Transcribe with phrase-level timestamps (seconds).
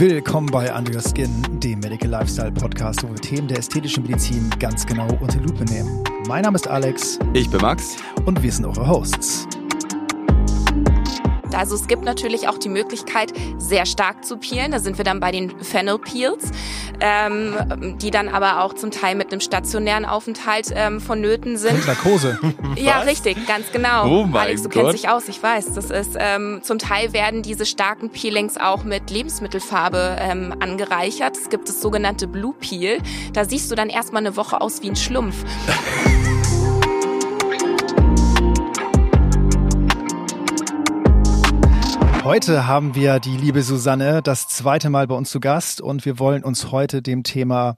[0.00, 4.48] Willkommen bei Under Your Skin, dem Medical Lifestyle Podcast, wo wir Themen der ästhetischen Medizin
[4.58, 6.02] ganz genau unter Lupe nehmen.
[6.26, 7.18] Mein Name ist Alex.
[7.34, 7.98] Ich bin Max.
[8.24, 9.46] Und wir sind eure Hosts.
[11.60, 14.72] Also es gibt natürlich auch die Möglichkeit, sehr stark zu peelen.
[14.72, 16.52] Da sind wir dann bei den Fennel Peels,
[17.00, 21.86] ähm, die dann aber auch zum Teil mit einem stationären Aufenthalt ähm, vonnöten sind.
[21.86, 22.38] Narkose.
[22.76, 24.06] ja, richtig, ganz genau.
[24.06, 24.84] Oh mein Alex, du Gott.
[24.84, 25.74] kennst dich aus, ich weiß.
[25.74, 31.36] Das ist ähm, zum Teil werden diese starken Peelings auch mit Lebensmittelfarbe ähm, angereichert.
[31.36, 33.02] Es gibt das sogenannte Blue Peel.
[33.34, 35.44] Da siehst du dann erstmal eine Woche aus wie ein Schlumpf.
[42.30, 46.20] Heute haben wir die liebe Susanne das zweite Mal bei uns zu Gast und wir
[46.20, 47.76] wollen uns heute dem Thema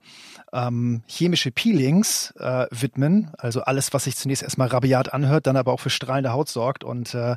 [0.52, 3.30] ähm, chemische Peelings äh, widmen.
[3.38, 6.84] Also alles, was sich zunächst erstmal rabiat anhört, dann aber auch für strahlende Haut sorgt.
[6.84, 7.36] Und äh,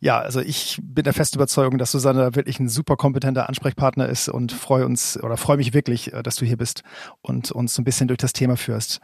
[0.00, 4.30] ja, also ich bin der festen Überzeugung, dass Susanne wirklich ein super kompetenter Ansprechpartner ist
[4.30, 6.82] und freue uns oder freue mich wirklich, äh, dass du hier bist
[7.20, 9.00] und uns so ein bisschen durch das Thema führst.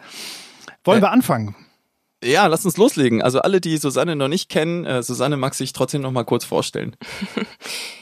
[0.83, 1.55] Wollen Äh, wir anfangen?
[2.23, 3.23] Ja, lass uns loslegen.
[3.23, 6.45] Also alle, die Susanne noch nicht kennen, äh, Susanne mag sich trotzdem noch mal kurz
[6.45, 6.97] vorstellen.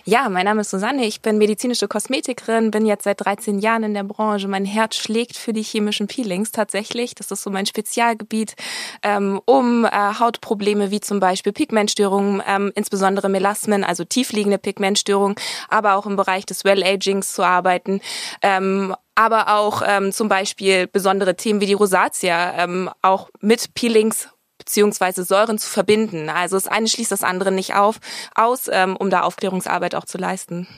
[0.05, 1.05] Ja, mein Name ist Susanne.
[1.05, 4.49] Ich bin medizinische Kosmetikerin, bin jetzt seit 13 Jahren in der Branche.
[4.49, 7.15] Mein Herz schlägt für die chemischen Peelings tatsächlich.
[7.15, 8.57] Das ist so mein Spezialgebiet,
[9.03, 15.37] ähm, um äh, Hautprobleme wie zum Beispiel Pigmentstörungen, ähm, insbesondere Melasmen, also tiefliegende Pigmentstörungen,
[15.69, 18.01] aber auch im Bereich des Well-Agings zu arbeiten.
[18.41, 24.29] Ähm, aber auch ähm, zum Beispiel besondere Themen wie die Rosatia ähm, auch mit Peelings
[24.59, 26.29] beziehungsweise Säuren zu verbinden.
[26.29, 27.99] Also das eine schließt das andere nicht auf,
[28.37, 30.69] aus, ähm, um da Aufklärungsarbeit auch zu leisten.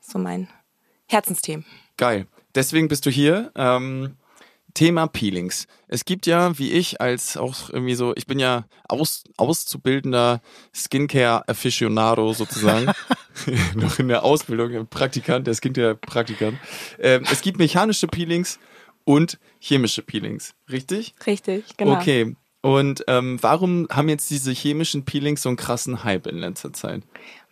[0.00, 0.46] So mein
[1.08, 1.64] Herzensthema.
[1.96, 2.28] Geil.
[2.54, 3.50] Deswegen bist du hier.
[3.56, 4.16] Ähm,
[4.74, 5.66] Thema Peelings.
[5.88, 10.40] Es gibt ja, wie ich, als auch irgendwie so, ich bin ja aus, auszubildender
[10.74, 12.92] Skincare-Aficionado sozusagen.
[13.74, 16.58] Noch in der Ausbildung, Praktikant, der Skincare-Praktikant.
[16.98, 18.58] Ähm, es gibt mechanische Peelings
[19.04, 21.14] und chemische Peelings, richtig?
[21.26, 21.96] Richtig, genau.
[21.96, 22.36] Okay.
[22.62, 27.02] Und ähm, warum haben jetzt diese chemischen Peelings so einen krassen Hype in letzter Zeit?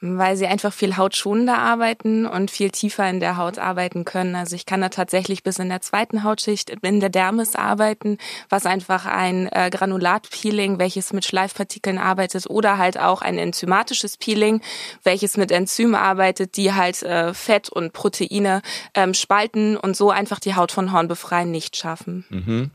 [0.01, 4.37] Weil sie einfach viel hautschonender arbeiten und viel tiefer in der Haut arbeiten können.
[4.37, 8.65] Also ich kann da tatsächlich bis in der zweiten Hautschicht in der Dermis arbeiten, was
[8.65, 14.61] einfach ein äh, Granulat-Peeling, welches mit Schleifpartikeln arbeitet, oder halt auch ein enzymatisches Peeling,
[15.03, 18.63] welches mit Enzymen arbeitet, die halt äh, Fett und Proteine
[18.95, 22.25] ähm, spalten und so einfach die Haut von Horn befreien nicht schaffen.
[22.31, 22.71] Mhm.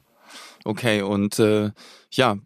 [0.65, 1.71] Okay, und äh,
[2.11, 2.37] ja,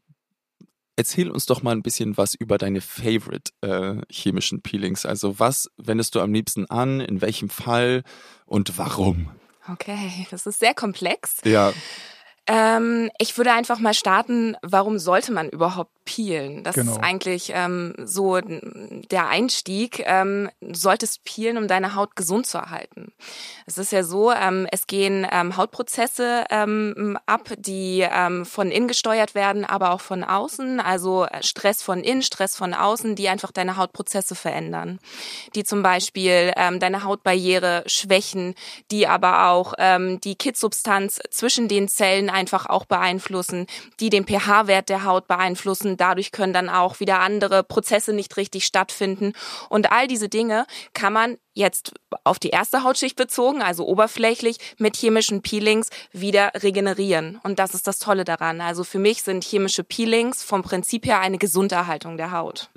[0.98, 5.06] erzähl uns doch mal ein bisschen was über deine Favorite äh, chemischen Peelings.
[5.06, 8.04] Also was wendest du am liebsten an, in welchem Fall
[8.46, 9.30] und warum?
[9.72, 11.38] Okay, das ist sehr komplex.
[11.46, 11.74] Ja,
[12.48, 16.64] Ähm, ich würde einfach mal starten, warum sollte man überhaupt peelen?
[16.64, 16.94] Das Genau.
[16.94, 20.02] ist eigentlich ähm, so der Einstieg.
[20.06, 23.12] Ähm, du solltest peelen, um deine Haut gesund zu erhalten.
[23.66, 28.08] Es ist ja so, ähm, es gehen ähm, Hautprozesse ähm, ab, die
[28.44, 30.80] von innen gesteuert werden, aber auch von außen.
[30.80, 35.00] Also äh, Stress von innen, Stress von außen, die einfach deine Hautprozesse verändern.
[35.56, 38.56] Die zum Beispiel deine Hautbarriere schwächen,
[38.92, 39.74] die aber auch
[40.24, 43.66] die Kittsubstanz zwischen den Zellen einfach auch beeinflussen,
[44.00, 45.98] die den pH-Wert der Haut beeinflussen.
[45.98, 49.34] Dadurch können dann auch wieder andere Prozesse nicht richtig stattfinden.
[49.70, 51.94] Und all diese Dinge kann man jetzt
[52.24, 57.40] auf die erste Hautschicht bezogen, also oberflächlich, mit chemischen Peelings wieder regenerieren.
[57.44, 58.62] Und das ist das Tolle daran.
[58.62, 62.70] Also für mich sind chemische Peelings vom Prinzip her eine Gesunderhaltung der Haut.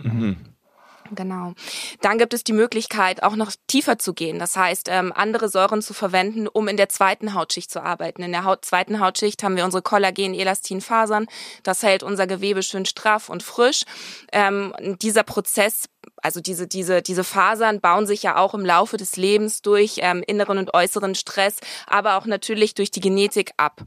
[1.12, 1.54] Genau.
[2.00, 4.38] Dann gibt es die Möglichkeit, auch noch tiefer zu gehen.
[4.38, 8.22] Das heißt, ähm, andere Säuren zu verwenden, um in der zweiten Hautschicht zu arbeiten.
[8.22, 11.26] In der Haut, zweiten Hautschicht haben wir unsere Kollagen-Elastin-Fasern.
[11.62, 13.82] Das hält unser Gewebe schön straff und frisch.
[14.32, 15.88] Ähm, dieser Prozess
[16.22, 20.22] also diese, diese, diese Fasern bauen sich ja auch im Laufe des Lebens durch ähm,
[20.26, 23.82] inneren und äußeren Stress, aber auch natürlich durch die Genetik ab.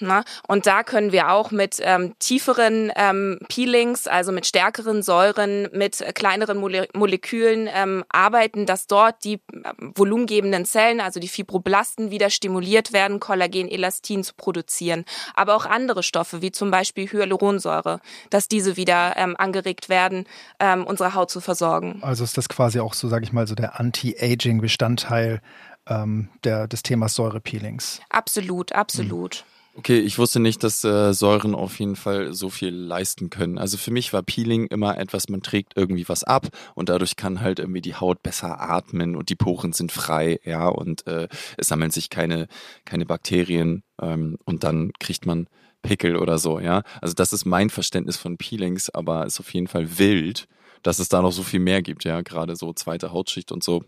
[0.00, 0.24] Na?
[0.46, 6.04] Und da können wir auch mit ähm, tieferen ähm, Peelings, also mit stärkeren Säuren, mit
[6.14, 12.30] kleineren Mole Molekülen ähm, arbeiten, dass dort die ähm, volumengebenden Zellen, also die Fibroblasten, wieder
[12.30, 15.04] stimuliert werden, Kollagen, Elastin zu produzieren.
[15.34, 18.00] Aber auch andere Stoffe, wie zum Beispiel Hyaluronsäure,
[18.30, 20.26] dass diese wieder ähm, angeregt werden,
[20.60, 21.75] ähm, unsere Haut zu versorgen.
[22.02, 25.40] Also ist das quasi auch so, sage ich mal, so der Anti-Aging-Bestandteil
[25.86, 28.00] ähm, der, des Themas Säurepeelings.
[28.10, 29.44] Absolut, absolut.
[29.78, 33.58] Okay, ich wusste nicht, dass äh, Säuren auf jeden Fall so viel leisten können.
[33.58, 37.42] Also für mich war Peeling immer etwas, man trägt irgendwie was ab und dadurch kann
[37.42, 41.28] halt irgendwie die Haut besser atmen und die Poren sind frei, ja, und äh,
[41.58, 42.46] es sammeln sich keine,
[42.86, 45.46] keine Bakterien ähm, und dann kriegt man
[45.82, 46.82] Pickel oder so, ja.
[47.02, 50.48] Also das ist mein Verständnis von Peelings, aber ist auf jeden Fall wild,
[50.86, 53.84] dass es da noch so viel mehr gibt, ja, gerade so zweite Hautschicht und so.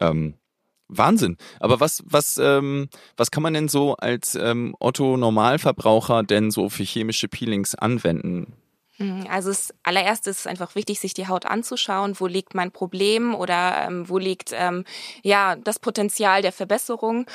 [0.00, 0.34] Ähm,
[0.88, 1.36] Wahnsinn.
[1.60, 6.70] Aber was, was, ähm, was kann man denn so als ähm, Otto Normalverbraucher denn so
[6.70, 8.54] für chemische Peelings anwenden?
[8.98, 12.18] Mhm, also das allererste ist einfach wichtig, sich die Haut anzuschauen.
[12.18, 14.84] Wo liegt mein Problem oder ähm, wo liegt ähm,
[15.22, 17.26] ja das Potenzial der Verbesserung?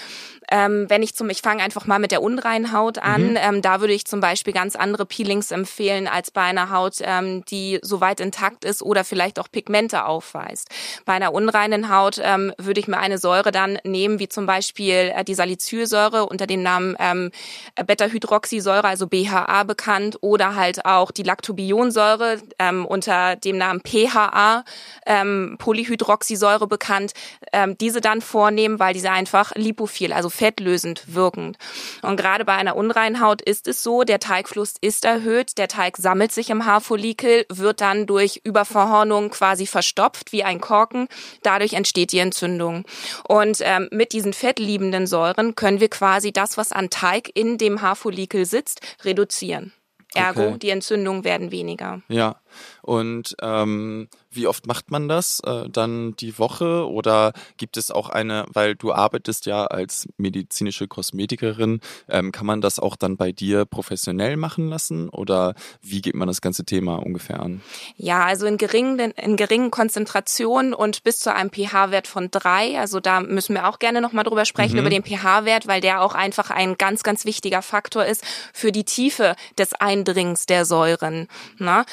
[0.52, 3.32] Ähm, wenn ich zum, ich fange einfach mal mit der unreinen Haut an.
[3.32, 3.38] Mhm.
[3.40, 7.46] Ähm, da würde ich zum Beispiel ganz andere Peelings empfehlen als bei einer Haut, ähm,
[7.46, 10.68] die soweit intakt ist oder vielleicht auch Pigmente aufweist.
[11.06, 15.14] Bei einer unreinen Haut ähm, würde ich mir eine Säure dann nehmen, wie zum Beispiel
[15.16, 17.32] äh, die Salicylsäure unter dem Namen ähm,
[17.76, 24.64] Beta-Hydroxysäure, also BHA bekannt, oder halt auch die Lactobacillus Lactobionsäure ähm, unter dem Namen PHA,
[25.06, 27.14] ähm, Polyhydroxysäure bekannt,
[27.52, 31.58] ähm, diese dann vornehmen, weil diese einfach lipophil, also fettlösend wirkend.
[32.02, 35.98] Und gerade bei einer unreinen Haut ist es so, der Teigfluss ist erhöht, der Teig
[35.98, 41.08] sammelt sich im Haarfollikel, wird dann durch Überverhornung quasi verstopft wie ein Korken.
[41.44, 42.86] Dadurch entsteht die Entzündung.
[43.28, 47.82] Und ähm, mit diesen fettliebenden Säuren können wir quasi das, was an Teig in dem
[47.82, 49.74] Haarfollikel sitzt, reduzieren.
[50.16, 50.60] Ergo, okay.
[50.60, 52.02] die Entzündungen werden weniger.
[52.08, 52.36] Ja.
[52.82, 56.90] Und ähm, wie oft macht man das äh, dann die Woche?
[56.90, 62.62] Oder gibt es auch eine, weil du arbeitest ja als medizinische Kosmetikerin, ähm, kann man
[62.62, 65.10] das auch dann bei dir professionell machen lassen?
[65.10, 67.62] Oder wie geht man das ganze Thema ungefähr an?
[67.96, 72.80] Ja, also in geringen, in geringen Konzentrationen und bis zu einem pH-Wert von drei.
[72.80, 74.80] Also da müssen wir auch gerne nochmal drüber sprechen, mhm.
[74.80, 78.24] über den pH-Wert, weil der auch einfach ein ganz, ganz wichtiger Faktor ist
[78.54, 81.28] für die Tiefe des Eindringens der Säuren.
[81.58, 81.86] Ne?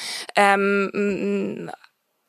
[0.53, 1.71] Ähm,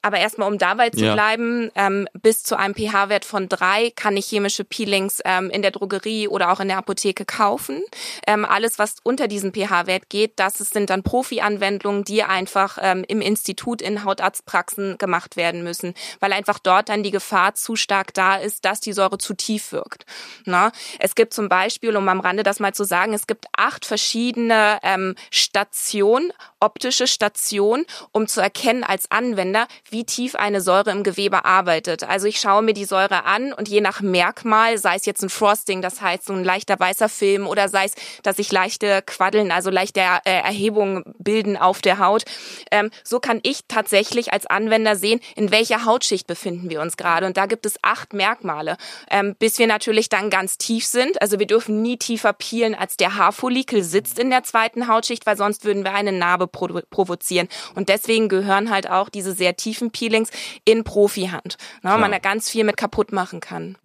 [0.03, 1.15] aber erstmal, um dabei zu ja.
[1.15, 5.71] bleiben, ähm, bis zu einem pH-Wert von drei kann ich chemische Peelings ähm, in der
[5.71, 7.83] Drogerie oder auch in der Apotheke kaufen.
[8.27, 13.21] Ähm, alles, was unter diesen pH-Wert geht, das sind dann Profi-Anwendungen, die einfach ähm, im
[13.21, 18.37] Institut in Hautarztpraxen gemacht werden müssen, weil einfach dort dann die Gefahr zu stark da
[18.37, 20.05] ist, dass die Säure zu tief wirkt.
[20.45, 20.73] Na?
[20.99, 24.79] Es gibt zum Beispiel, um am Rande das mal zu sagen, es gibt acht verschiedene
[24.83, 31.45] ähm, Stationen, optische Stationen, um zu erkennen als Anwender, wie tief eine Säure im Gewebe
[31.45, 32.05] arbeitet.
[32.05, 35.29] Also ich schaue mir die Säure an und je nach Merkmal, sei es jetzt ein
[35.29, 39.53] Frosting, das heißt so ein leichter weißer Film oder sei es, dass sich leichte Quaddeln,
[39.53, 42.25] also leichte äh, Erhebungen bilden auf der Haut,
[42.71, 47.27] ähm, so kann ich tatsächlich als Anwender sehen, in welcher Hautschicht befinden wir uns gerade.
[47.27, 48.77] Und da gibt es acht Merkmale,
[49.11, 51.21] ähm, bis wir natürlich dann ganz tief sind.
[51.21, 55.37] Also wir dürfen nie tiefer peelen, als der Haarfollikel sitzt in der zweiten Hautschicht, weil
[55.37, 57.49] sonst würden wir eine Narbe provozieren.
[57.75, 60.31] Und deswegen gehören halt auch diese sehr tiefen Peelings
[60.65, 61.57] in Profihand.
[61.83, 63.77] Ne, man da ganz viel mit kaputt machen kann.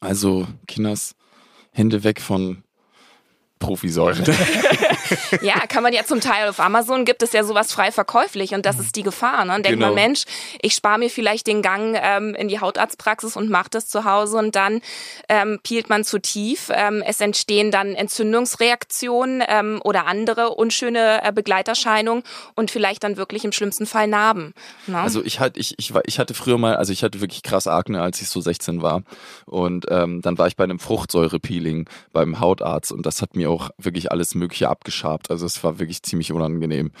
[0.00, 1.14] Also, Kinders,
[1.72, 2.64] Hände weg von
[3.60, 4.24] Profisäure.
[5.42, 8.66] ja, kann man ja zum Teil auf Amazon gibt es ja sowas frei verkäuflich und
[8.66, 9.44] das ist die Gefahr.
[9.44, 9.52] Ne?
[9.52, 9.86] Denkt genau.
[9.86, 10.24] man, Mensch,
[10.60, 14.38] ich spare mir vielleicht den Gang ähm, in die Hautarztpraxis und mache das zu Hause
[14.38, 14.80] und dann
[15.28, 16.70] ähm, peelt man zu tief.
[16.74, 22.24] Ähm, es entstehen dann Entzündungsreaktionen ähm, oder andere unschöne äh, Begleiterscheinungen
[22.54, 24.54] und vielleicht dann wirklich im schlimmsten Fall Narben.
[24.86, 24.98] Ne?
[24.98, 28.00] Also ich hatte ich, ich, ich hatte früher mal, also ich hatte wirklich krass Akne,
[28.00, 29.02] als ich so 16 war
[29.44, 33.70] und ähm, dann war ich bei einem Fruchtsäurepeeling beim Hautarzt und das hat mir auch
[33.78, 35.30] wirklich alles Mögliche abgeschabt.
[35.30, 36.92] Also es war wirklich ziemlich unangenehm.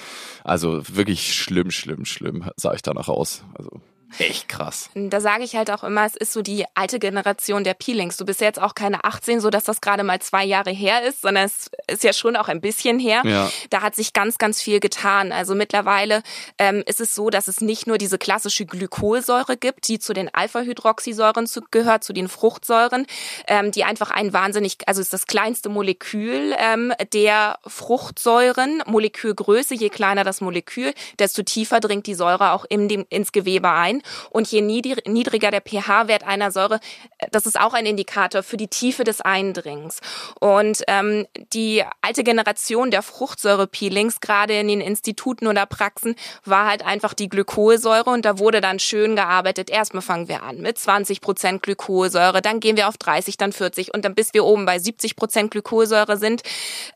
[0.44, 3.44] Also wirklich schlimm, schlimm, schlimm sah ich danach aus.
[3.54, 3.80] Also
[4.18, 4.90] Echt krass.
[4.94, 8.16] Da sage ich halt auch immer, es ist so die alte Generation der Peelings.
[8.16, 11.02] Du bist ja jetzt auch keine 18, so dass das gerade mal zwei Jahre her
[11.02, 13.22] ist, sondern es ist ja schon auch ein bisschen her.
[13.24, 13.50] Ja.
[13.70, 15.32] Da hat sich ganz, ganz viel getan.
[15.32, 16.22] Also mittlerweile
[16.58, 20.32] ähm, ist es so, dass es nicht nur diese klassische Glykolsäure gibt, die zu den
[20.32, 23.06] Alpha-Hydroxysäuren zu, gehört, zu den Fruchtsäuren,
[23.46, 28.82] ähm, die einfach ein wahnsinnig, also ist das kleinste Molekül ähm, der Fruchtsäuren.
[28.86, 33.70] Molekülgröße, je kleiner das Molekül, desto tiefer dringt die Säure auch in dem, ins Gewebe
[33.70, 33.99] ein.
[34.30, 36.80] Und je niedriger der pH-Wert einer Säure,
[37.18, 40.00] äh, das ist auch ein Indikator für die Tiefe des Eindringens.
[40.40, 46.14] Und ähm, die alte Generation der Fruchtsäurepeelings, gerade in den Instituten oder Praxen,
[46.44, 49.70] war halt einfach die Glykolsäure und da wurde dann schön gearbeitet.
[49.70, 53.94] Erstmal fangen wir an mit 20 Prozent Glykolsäure, dann gehen wir auf 30, dann 40
[53.94, 56.42] und dann bis wir oben bei 70 Prozent Glykolsäure sind.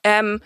[0.02, 0.40] Ähm,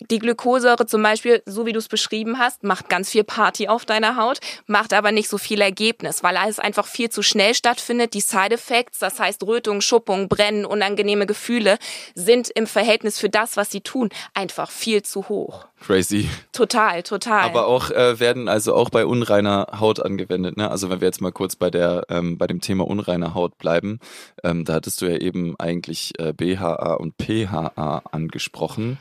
[0.00, 3.84] die Glykosäure zum Beispiel, so wie du es beschrieben hast, macht ganz viel Party auf
[3.84, 8.14] deiner Haut, macht aber nicht so viel Ergebnis, weil alles einfach viel zu schnell stattfindet.
[8.14, 11.78] Die Side Effects, das heißt Rötung, Schuppung, Brennen, unangenehme Gefühle,
[12.14, 15.66] sind im Verhältnis für das, was sie tun, einfach viel zu hoch.
[15.80, 16.28] Crazy.
[16.52, 17.44] Total, total.
[17.44, 20.56] Aber auch äh, werden also auch bei unreiner Haut angewendet.
[20.56, 20.70] Ne?
[20.70, 24.00] Also wenn wir jetzt mal kurz bei der ähm, bei dem Thema unreiner Haut bleiben,
[24.42, 28.98] ähm, da hattest du ja eben eigentlich äh, BHA und PHA angesprochen.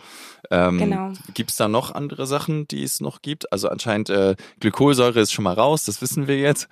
[0.51, 1.13] Ähm, genau.
[1.33, 3.51] Gibt es da noch andere Sachen, die es noch gibt?
[3.51, 6.69] Also anscheinend äh, Glykolsäure ist schon mal raus, das wissen wir jetzt.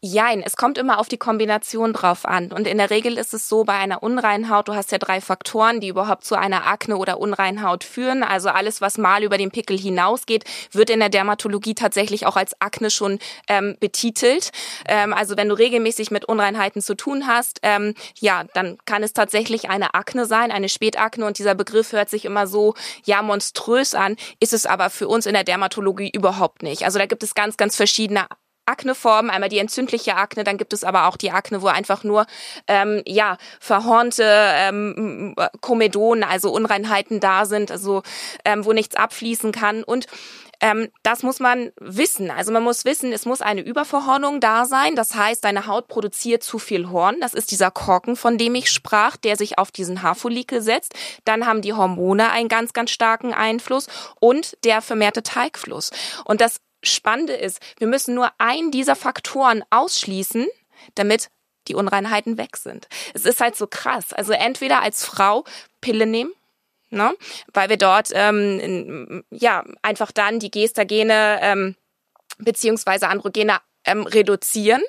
[0.00, 2.52] Jein, es kommt immer auf die Kombination drauf an.
[2.52, 5.80] Und in der Regel ist es so, bei einer Unreinhaut, du hast ja drei Faktoren,
[5.80, 8.22] die überhaupt zu einer Akne oder Unreinhaut führen.
[8.22, 12.60] Also alles, was mal über den Pickel hinausgeht, wird in der Dermatologie tatsächlich auch als
[12.60, 14.50] Akne schon ähm, betitelt.
[14.86, 19.14] Ähm, also wenn du regelmäßig mit Unreinheiten zu tun hast, ähm, ja, dann kann es
[19.14, 21.26] tatsächlich eine Akne sein, eine Spätakne.
[21.26, 22.74] Und dieser Begriff hört sich immer so,
[23.04, 26.84] ja, monströs an, ist es aber für uns in der Dermatologie überhaupt nicht.
[26.84, 28.26] Also da gibt es ganz, ganz verschiedene
[28.68, 32.26] Akneformen, einmal die entzündliche Akne, dann gibt es aber auch die Akne, wo einfach nur
[32.66, 38.02] ähm, ja verhornte ähm, Komedonen, also Unreinheiten da sind, also
[38.44, 40.06] ähm, wo nichts abfließen kann und
[40.60, 42.30] ähm, das muss man wissen.
[42.30, 44.96] Also man muss wissen, es muss eine Überverhornung da sein.
[44.96, 47.16] Das heißt, deine Haut produziert zu viel Horn.
[47.20, 50.94] Das ist dieser Korken, von dem ich sprach, der sich auf diesen Haarfollikel setzt.
[51.24, 53.86] Dann haben die Hormone einen ganz, ganz starken Einfluss
[54.20, 55.90] und der vermehrte Teigfluss.
[56.24, 60.46] Und das Spannende ist, wir müssen nur einen dieser Faktoren ausschließen,
[60.94, 61.30] damit
[61.66, 62.88] die Unreinheiten weg sind.
[63.14, 64.12] Es ist halt so krass.
[64.12, 65.44] Also entweder als Frau
[65.80, 66.32] Pille nehmen,
[66.90, 67.14] ne,
[67.52, 71.76] weil wir dort ähm, ja einfach dann die Gestagene ähm,
[72.38, 73.58] beziehungsweise Androgene
[73.88, 74.82] ähm, reduzieren.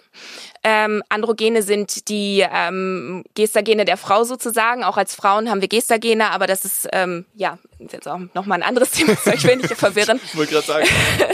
[0.63, 4.83] Ähm, Androgene sind die ähm, Gestagene der Frau sozusagen.
[4.83, 8.67] Auch als Frauen haben wir Gestagene, aber das ist ähm, ja jetzt auch nochmal ein
[8.67, 9.15] anderes Thema.
[9.33, 10.19] Ich will nicht verwirren.
[10.33, 10.87] Wollte gerade sagen.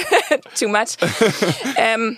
[0.60, 0.98] Too much.
[1.78, 2.18] ähm,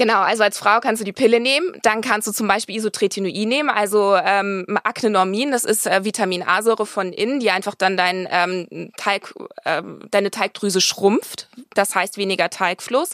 [0.00, 3.46] Genau, also als Frau kannst du die Pille nehmen, dann kannst du zum Beispiel Isotretinoin
[3.46, 8.26] nehmen, also ähm, Acnenormin, das ist äh, Vitamin A-Säure von innen, die einfach dann dein
[8.30, 13.10] ähm, Teig, äh, deine Teigdrüse schrumpft, das heißt weniger Teigfluss.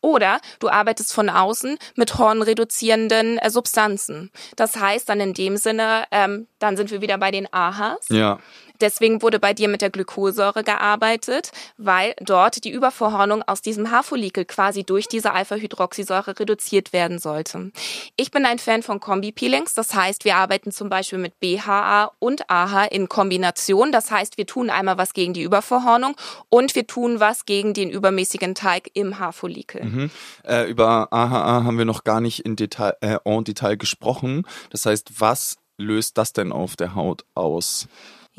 [0.00, 4.30] Oder du arbeitest von außen mit hornreduzierenden äh, Substanzen.
[4.54, 8.06] Das heißt dann in dem Sinne, ähm, dann sind wir wieder bei den AHAs.
[8.10, 8.38] Ja.
[8.80, 14.44] Deswegen wurde bei dir mit der Glykosäure gearbeitet, weil dort die Übervorhornung aus diesem Haarfollikel
[14.44, 17.72] quasi durch diese Alpha-Hydroxysäure reduziert werden sollte.
[18.16, 22.48] Ich bin ein Fan von Kombi-Peelings, das heißt, wir arbeiten zum Beispiel mit BHA und
[22.50, 23.92] AHA in Kombination.
[23.92, 26.16] Das heißt, wir tun einmal was gegen die Übervorhornung
[26.48, 29.84] und wir tun was gegen den übermäßigen Teig im Haarfollikel.
[29.84, 30.10] Mhm.
[30.44, 34.46] Äh, über AHA haben wir noch gar nicht in Detail, äh, en Detail gesprochen.
[34.70, 37.88] Das heißt, was löst das denn auf der Haut aus?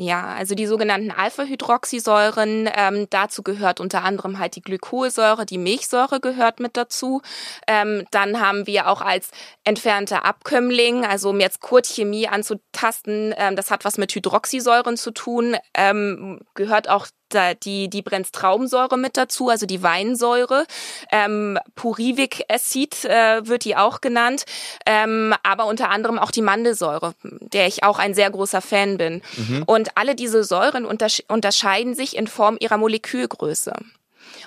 [0.01, 6.21] Ja, also die sogenannten Alpha-Hydroxysäuren, ähm, dazu gehört unter anderem halt die Glykolsäure, die Milchsäure
[6.21, 7.21] gehört mit dazu.
[7.67, 9.29] Ähm, dann haben wir auch als
[9.65, 15.57] entfernter Abkömmling, also um jetzt Kurtchemie anzutasten, ähm, das hat was mit Hydroxysäuren zu tun,
[15.75, 20.65] ähm, gehört auch da die, die Brennstraubensäure mit dazu, also die Weinsäure.
[21.11, 24.45] Ähm, Purivic Acid äh, wird die auch genannt,
[24.85, 29.21] ähm, aber unter anderem auch die Mandelsäure, der ich auch ein sehr großer Fan bin.
[29.37, 29.63] Mhm.
[29.65, 33.73] Und alle diese Säuren untersche unterscheiden sich in Form ihrer Molekülgröße.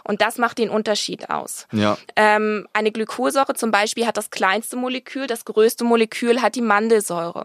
[0.05, 1.67] Und das macht den Unterschied aus.
[1.73, 1.97] Ja.
[2.17, 7.45] Ähm, eine Glykosäure zum Beispiel hat das kleinste Molekül, das größte Molekül hat die Mandelsäure.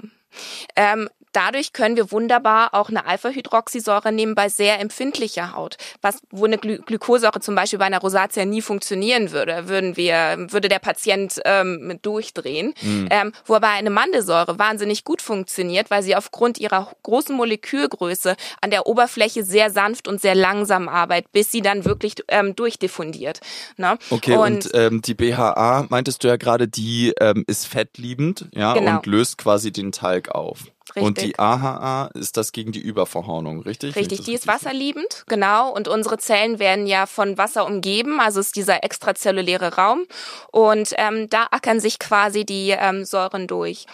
[0.75, 6.46] Ähm, dadurch können wir wunderbar auch eine Alpha-Hydroxysäure nehmen bei sehr empfindlicher Haut, was wo
[6.46, 10.79] eine Gly Glykosäure zum Beispiel bei einer Rosatia nie funktionieren würde, würden wir würde der
[10.79, 13.08] Patient ähm, durchdrehen, mhm.
[13.12, 18.72] ähm, wo aber eine Mandelsäure wahnsinnig gut funktioniert, weil sie aufgrund ihrer großen Molekülgröße an
[18.72, 23.41] der Oberfläche sehr sanft und sehr langsam arbeitet, bis sie dann wirklich ähm, durchdiffundiert.
[23.77, 24.00] Ne?
[24.10, 28.74] Okay, und, und ähm, die BHA meintest du ja gerade, die ähm, ist fettliebend, ja,
[28.74, 28.98] genau.
[28.98, 30.65] und löst quasi den Talg auf.
[30.98, 31.08] Richtig.
[31.08, 33.96] Und die AHA ist das gegen die Überverhornung, richtig?
[33.96, 35.72] Richtig, die ist wasserliebend, genau.
[35.72, 40.06] Und unsere Zellen werden ja von Wasser umgeben, also ist dieser extrazelluläre Raum.
[40.51, 43.86] Und ähm, da ackern sich quasi die ähm, Säuren durch.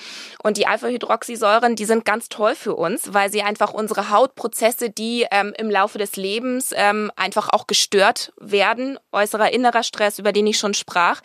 [0.42, 5.26] Und die Alpha-Hydroxysäuren, die sind ganz toll für uns, weil sie einfach unsere Hautprozesse, die
[5.32, 10.48] ähm, im Laufe des Lebens ähm, einfach auch gestört werden, äußerer innerer Stress, über den
[10.48, 11.22] ich schon sprach,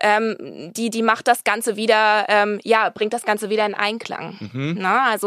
[0.00, 4.36] ähm, die, die macht das Ganze wieder, ähm, ja, bringt das Ganze wieder in Einklang.
[4.52, 4.76] Mhm.
[4.78, 5.19] Na, also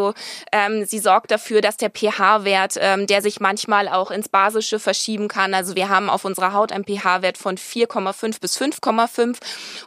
[0.51, 5.27] ähm, sie sorgt dafür, dass der pH-Wert, ähm, der sich manchmal auch ins Basische verschieben
[5.27, 5.53] kann.
[5.53, 9.37] Also wir haben auf unserer Haut einen pH-Wert von 4,5 bis 5,5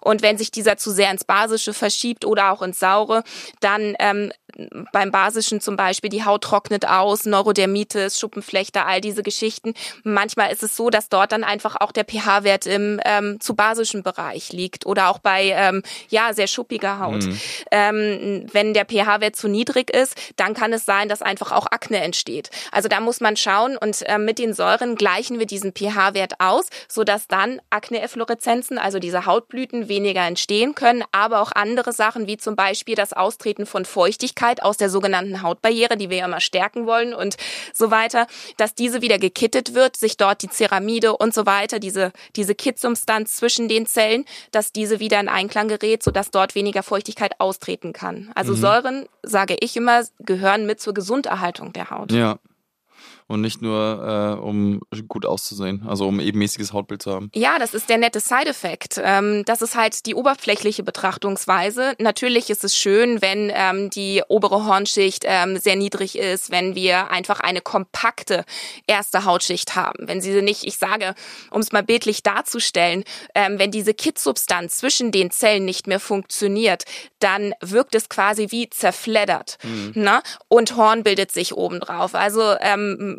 [0.01, 3.23] und wenn sich dieser zu sehr ins Basische verschiebt oder auch ins Saure,
[3.61, 4.33] dann ähm,
[4.93, 9.75] beim Basischen zum Beispiel, die Haut trocknet aus, Neurodermitis, Schuppenflechte, all diese Geschichten.
[10.03, 14.03] Manchmal ist es so, dass dort dann einfach auch der pH-Wert im ähm, zu basischen
[14.03, 17.25] Bereich liegt oder auch bei ähm, ja sehr schuppiger Haut.
[17.25, 17.41] Mhm.
[17.71, 22.01] Ähm, wenn der pH-Wert zu niedrig ist, dann kann es sein, dass einfach auch Akne
[22.03, 22.51] entsteht.
[22.73, 26.67] Also da muss man schauen und äh, mit den Säuren gleichen wir diesen pH-Wert aus,
[26.89, 32.37] so dass dann Akne-Effloreszenzen, also diese Hautblüten, weniger entstehen können, aber auch andere Sachen wie
[32.37, 36.41] zum Beispiel das Austreten von Feuchtigkeit Feuchtigkeit aus der sogenannten Hautbarriere, die wir ja immer
[36.41, 37.37] stärken wollen und
[37.73, 38.27] so weiter,
[38.57, 43.35] dass diese wieder gekittet wird, sich dort die Ceramide und so weiter, diese, diese Kittsubstanz
[43.35, 48.31] zwischen den Zellen, dass diese wieder in Einklang gerät, sodass dort weniger Feuchtigkeit austreten kann.
[48.35, 48.57] Also mhm.
[48.57, 52.13] Säuren, sage ich immer, gehören mit zur Gesunderhaltung der Haut.
[52.13, 52.39] Ja
[53.29, 57.31] und nicht nur, äh, um gut auszusehen, also um ebenmäßiges Hautbild zu haben.
[57.35, 59.01] Ja, das ist der nette Side-Effekt.
[59.03, 61.95] Ähm, das ist halt die oberflächliche Betrachtungsweise.
[61.99, 67.11] Natürlich ist es schön, wenn ähm, die obere Hornschicht ähm, sehr niedrig ist, wenn wir
[67.11, 68.45] einfach eine kompakte
[68.87, 70.07] erste Hautschicht haben.
[70.07, 71.15] Wenn sie nicht, ich sage,
[71.51, 73.05] um es mal bildlich darzustellen,
[73.35, 76.85] ähm, wenn diese Kittsubstanz zwischen den Zellen nicht mehr funktioniert,
[77.19, 79.59] dann wirkt es quasi wie zerfleddert.
[79.65, 79.93] Mhm.
[79.95, 80.23] Ne?
[80.49, 82.15] Und Horn bildet sich obendrauf.
[82.15, 83.16] Also ähm,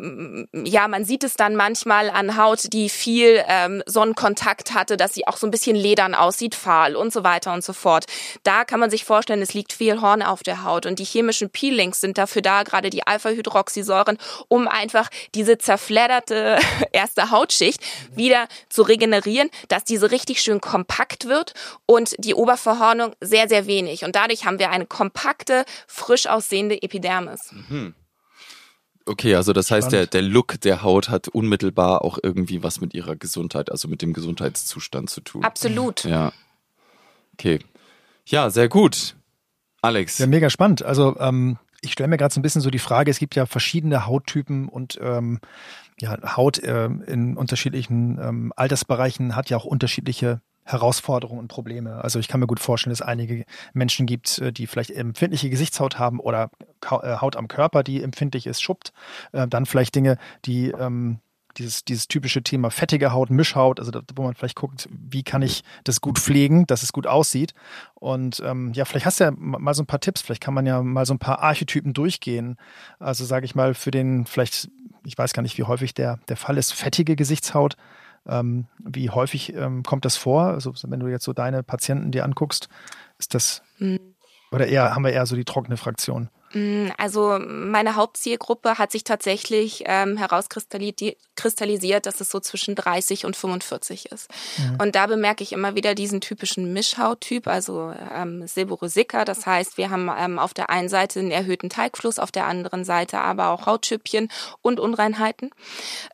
[0.52, 5.26] ja, man sieht es dann manchmal an Haut, die viel ähm, Sonnenkontakt hatte, dass sie
[5.26, 8.04] auch so ein bisschen ledern aussieht, fahl und so weiter und so fort.
[8.44, 11.50] Da kann man sich vorstellen, es liegt viel Horn auf der Haut und die chemischen
[11.50, 16.58] Peelings sind dafür da, gerade die Alpha-Hydroxysäuren, um einfach diese zerfledderte
[16.92, 17.82] erste Hautschicht
[18.14, 21.54] wieder zu regenerieren, dass diese richtig schön kompakt wird
[21.86, 24.04] und die Oberverhornung sehr, sehr wenig.
[24.04, 27.52] Und dadurch haben wir eine kompakte, frisch aussehende Epidermis.
[27.68, 27.94] Mhm.
[29.08, 32.94] Okay, also das heißt, der, der Look der Haut hat unmittelbar auch irgendwie was mit
[32.94, 35.44] ihrer Gesundheit, also mit dem Gesundheitszustand zu tun.
[35.44, 36.04] Absolut.
[36.04, 36.32] Ja.
[37.34, 37.60] Okay.
[38.26, 39.16] Ja, sehr gut.
[39.80, 40.18] Alex.
[40.18, 40.82] Ja, mega spannend.
[40.82, 43.46] Also ähm, ich stelle mir gerade so ein bisschen so die Frage, es gibt ja
[43.46, 45.40] verschiedene Hauttypen und ähm,
[46.00, 52.04] ja, Haut äh, in unterschiedlichen ähm, Altersbereichen hat ja auch unterschiedliche Herausforderungen und Probleme.
[52.04, 55.48] Also ich kann mir gut vorstellen, dass es einige Menschen gibt, äh, die vielleicht empfindliche
[55.48, 56.50] Gesichtshaut haben oder
[56.84, 58.92] äh, Haut am Körper, die empfindlich ist, schuppt.
[59.32, 61.20] Äh, dann vielleicht Dinge, die ähm,
[61.56, 65.64] dieses, dieses typische Thema fettige Haut, Mischhaut, also wo man vielleicht guckt, wie kann ich
[65.84, 67.54] das gut pflegen, dass es gut aussieht.
[67.94, 70.66] Und ähm, ja, vielleicht hast du ja mal so ein paar Tipps, vielleicht kann man
[70.66, 72.58] ja mal so ein paar Archetypen durchgehen.
[72.98, 74.70] Also sage ich mal, für den vielleicht,
[75.04, 77.76] ich weiß gar nicht, wie häufig der, der Fall ist, fettige Gesichtshaut
[78.28, 80.44] ähm, wie häufig ähm, kommt das vor?
[80.44, 82.68] Also wenn du jetzt so deine Patienten dir anguckst,
[83.18, 84.14] ist das mhm.
[84.52, 86.30] oder eher haben wir eher so die trockene Fraktion?
[86.54, 93.36] Mm, also meine Hauptzielgruppe hat sich tatsächlich ähm, herauskristallisiert, dass es so zwischen 30 und
[93.36, 94.30] 45 ist.
[94.56, 94.78] Mhm.
[94.80, 99.24] Und da bemerke ich immer wieder diesen typischen Mischhauttyp, also ähm, Seborrheica.
[99.24, 102.84] Das heißt, wir haben ähm, auf der einen Seite einen erhöhten Teigfluss, auf der anderen
[102.84, 104.28] Seite aber auch Hautschüppchen
[104.62, 105.50] und Unreinheiten.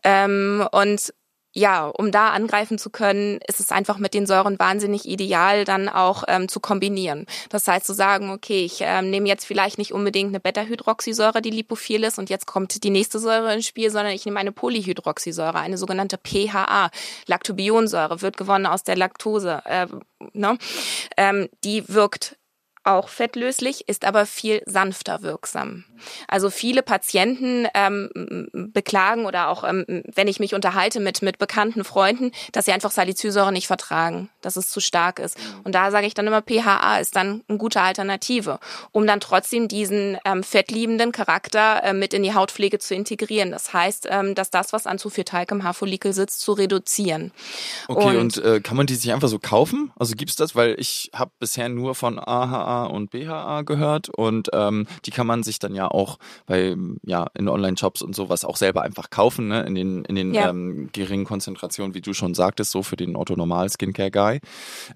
[0.02, 1.12] Ähm, und
[1.54, 5.88] ja, um da angreifen zu können, ist es einfach mit den Säuren wahnsinnig ideal, dann
[5.88, 7.26] auch ähm, zu kombinieren.
[7.48, 11.50] Das heißt, zu sagen, okay, ich ähm, nehme jetzt vielleicht nicht unbedingt eine Beta-Hydroxysäure, die
[11.50, 15.58] lipophil ist, und jetzt kommt die nächste Säure ins Spiel, sondern ich nehme eine Polyhydroxysäure,
[15.58, 16.90] eine sogenannte PHA.
[17.26, 19.62] Lactobionsäure wird gewonnen aus der Laktose.
[19.64, 19.86] Äh,
[20.32, 20.58] ne?
[21.16, 22.36] ähm, die wirkt
[22.84, 25.84] auch fettlöslich, ist aber viel sanfter wirksam.
[26.28, 31.84] Also viele Patienten ähm, beklagen oder auch, ähm, wenn ich mich unterhalte mit, mit bekannten
[31.84, 35.36] Freunden, dass sie einfach Salicylsäure nicht vertragen, dass es zu stark ist.
[35.64, 38.60] Und da sage ich dann immer, PHA ist dann eine gute Alternative,
[38.92, 43.50] um dann trotzdem diesen ähm, fettliebenden Charakter äh, mit in die Hautpflege zu integrieren.
[43.50, 47.32] Das heißt, ähm, dass das, was an zu viel Teig im Haarfollikel sitzt, zu reduzieren.
[47.88, 49.90] Okay, und, und äh, kann man die sich einfach so kaufen?
[49.98, 50.54] Also gibt's das?
[50.54, 55.42] Weil ich habe bisher nur von AHA und BHA gehört und ähm, die kann man
[55.42, 59.62] sich dann ja auch bei ja in Online-Shops und sowas auch selber einfach kaufen, ne?
[59.62, 60.50] in den in den ja.
[60.50, 64.40] ähm, geringen Konzentrationen, wie du schon sagtest, so für den Otto Normal Skincare Guy.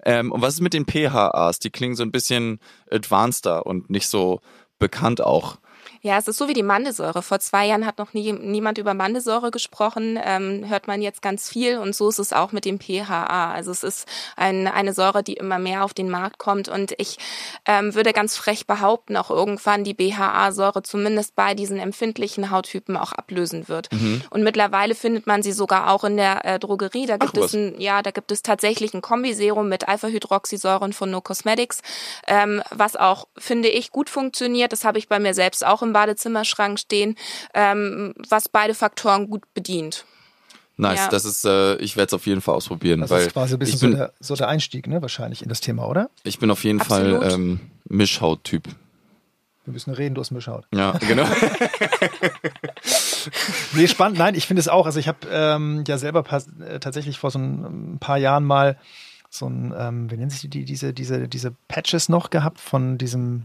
[0.05, 1.59] Ähm, und was ist mit den PHAs?
[1.59, 2.59] Die klingen so ein bisschen
[2.91, 4.41] advanceder und nicht so
[4.79, 5.57] bekannt auch.
[6.01, 7.21] Ja, es ist so wie die Mandelsäure.
[7.21, 11.49] Vor zwei Jahren hat noch nie, niemand über Mandelsäure gesprochen, ähm, hört man jetzt ganz
[11.49, 13.51] viel und so ist es auch mit dem PHA.
[13.53, 17.17] Also es ist ein, eine Säure, die immer mehr auf den Markt kommt und ich
[17.65, 23.11] ähm, würde ganz frech behaupten, auch irgendwann die BHA-Säure zumindest bei diesen empfindlichen Hauttypen auch
[23.11, 23.91] ablösen wird.
[23.91, 24.21] Mhm.
[24.29, 27.05] Und mittlerweile findet man sie sogar auch in der äh, Drogerie.
[27.05, 31.11] Da gibt Ach, es ein, ja, da gibt es tatsächlich ein Kombiserum mit Alpha-Hydroxysäuren von
[31.11, 31.81] No Cosmetics,
[32.27, 34.71] ähm, was auch, finde ich, gut funktioniert.
[34.71, 37.15] Das habe ich bei mir selbst auch im im Badezimmerschrank stehen,
[37.53, 40.05] ähm, was beide Faktoren gut bedient.
[40.77, 41.07] Nice, ja.
[41.09, 43.01] das ist, äh, ich werde es auf jeden Fall ausprobieren.
[43.01, 45.49] Das weil ist quasi ein bisschen bin, so, der, so, der, Einstieg, ne, wahrscheinlich in
[45.49, 46.09] das Thema, oder?
[46.23, 47.21] Ich bin auf jeden Absolut.
[47.21, 48.63] Fall ähm, Mischhaut-Typ.
[49.65, 50.65] Wir müssen reden, du hast Mischhaut.
[50.73, 51.25] Ja, genau.
[53.73, 54.17] nee, spannend.
[54.17, 54.85] Nein, ich finde es auch.
[54.85, 56.23] Also ich habe ähm, ja selber
[56.65, 58.77] äh, tatsächlich vor so ein, ein, paar Jahren mal
[59.29, 63.43] so ein, ähm, wie nennen sich die, diese, diese, diese Patches noch gehabt von diesem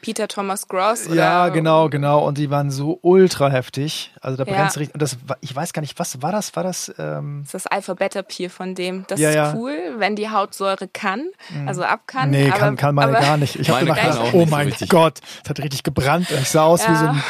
[0.00, 1.06] Peter Thomas Gross.
[1.06, 1.16] Oder?
[1.16, 2.26] Ja, genau, genau.
[2.26, 4.12] Und die waren so ultra heftig.
[4.20, 4.64] Also da brennt ja.
[4.66, 4.94] richtig.
[4.94, 6.54] Und das, ich weiß gar nicht, was war das?
[6.56, 6.92] War das?
[6.98, 9.04] Ähm das ist das Alpha-Beta-Pier von dem.
[9.08, 11.68] Das ja, ist cool, wenn die Hautsäure kann, mhm.
[11.68, 12.30] also ab kann.
[12.30, 13.56] Nee, aber, kann, kann meine gar nicht.
[13.56, 16.30] Ich habe gedacht, oh mein so Gott, es hat richtig gebrannt.
[16.30, 16.90] Ich sah aus ja.
[16.90, 17.22] wie so ein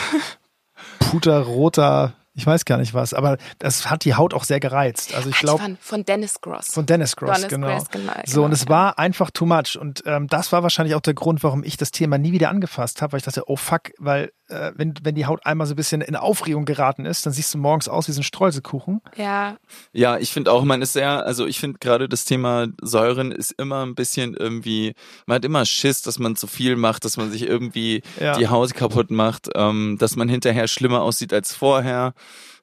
[0.98, 5.14] puterroter ich weiß gar nicht was, aber das hat die Haut auch sehr gereizt.
[5.14, 6.68] Also ich glaube von Dennis Gross.
[6.68, 7.66] Von Dennis Gross, Dennis genau.
[7.68, 8.12] Gross, genau.
[8.24, 8.76] So und es genau.
[8.76, 11.90] war einfach too much und ähm, das war wahrscheinlich auch der Grund, warum ich das
[11.90, 15.26] Thema nie wieder angefasst habe, weil ich dachte, oh fuck, weil äh, wenn wenn die
[15.26, 18.12] Haut einmal so ein bisschen in Aufregung geraten ist, dann siehst du morgens aus wie
[18.12, 19.00] so ein Streuselkuchen.
[19.16, 19.56] Ja.
[19.92, 23.52] Ja, ich finde auch, man ist sehr, also ich finde gerade das Thema Säuren ist
[23.52, 24.94] immer ein bisschen irgendwie,
[25.26, 28.36] man hat immer Schiss, dass man zu viel macht, dass man sich irgendwie ja.
[28.36, 32.14] die Haut kaputt macht, ähm, dass man hinterher schlimmer aussieht als vorher.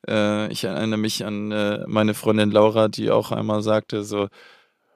[0.08, 4.30] Äh, ich erinnere mich an äh, meine Freundin Laura, die auch einmal sagte so,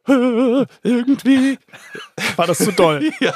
[0.07, 1.57] irgendwie.
[2.35, 3.11] War das zu doll?
[3.19, 3.33] ja,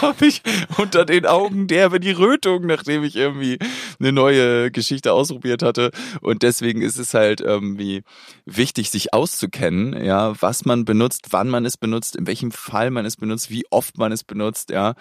[0.00, 0.42] habe ich
[0.78, 3.58] unter den Augen derbe die Rötung, nachdem ich irgendwie
[4.00, 5.90] eine neue Geschichte ausprobiert hatte.
[6.20, 8.02] Und deswegen ist es halt irgendwie
[8.44, 13.06] wichtig, sich auszukennen, ja, was man benutzt, wann man es benutzt, in welchem Fall man
[13.06, 14.94] es benutzt, wie oft man es benutzt, ja.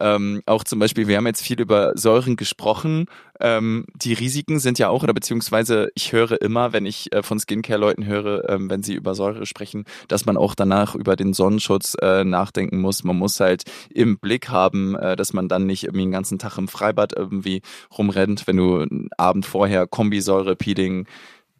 [0.00, 3.06] Ähm, auch zum Beispiel, wir haben jetzt viel über Säuren gesprochen.
[3.40, 7.40] Ähm, die Risiken sind ja auch, oder beziehungsweise ich höre immer, wenn ich äh, von
[7.40, 11.96] Skincare-Leuten höre, ähm, wenn sie über Säure sprechen, dass man auch danach über den Sonnenschutz
[12.02, 13.04] äh, nachdenken muss.
[13.04, 16.58] Man muss halt im Blick haben, äh, dass man dann nicht irgendwie den ganzen Tag
[16.58, 17.62] im Freibad irgendwie
[17.96, 21.06] rumrennt, wenn du einen Abend vorher Kombisäure-Peeling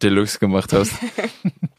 [0.03, 0.93] Deluxe gemacht hast.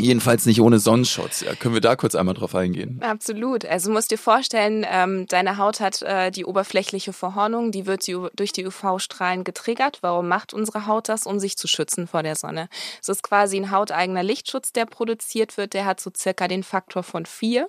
[0.00, 1.40] Jedenfalls nicht ohne Sonnenschutz.
[1.40, 3.00] Ja, können wir da kurz einmal drauf eingehen?
[3.02, 3.64] Absolut.
[3.64, 8.16] Also musst dir vorstellen, ähm, deine Haut hat äh, die oberflächliche Verhornung, die wird die,
[8.34, 9.98] durch die UV-Strahlen getriggert.
[10.02, 11.26] Warum macht unsere Haut das?
[11.26, 12.68] Um sich zu schützen vor der Sonne.
[13.00, 15.74] Es ist quasi ein hauteigener Lichtschutz, der produziert wird.
[15.74, 17.68] Der hat so circa den Faktor von vier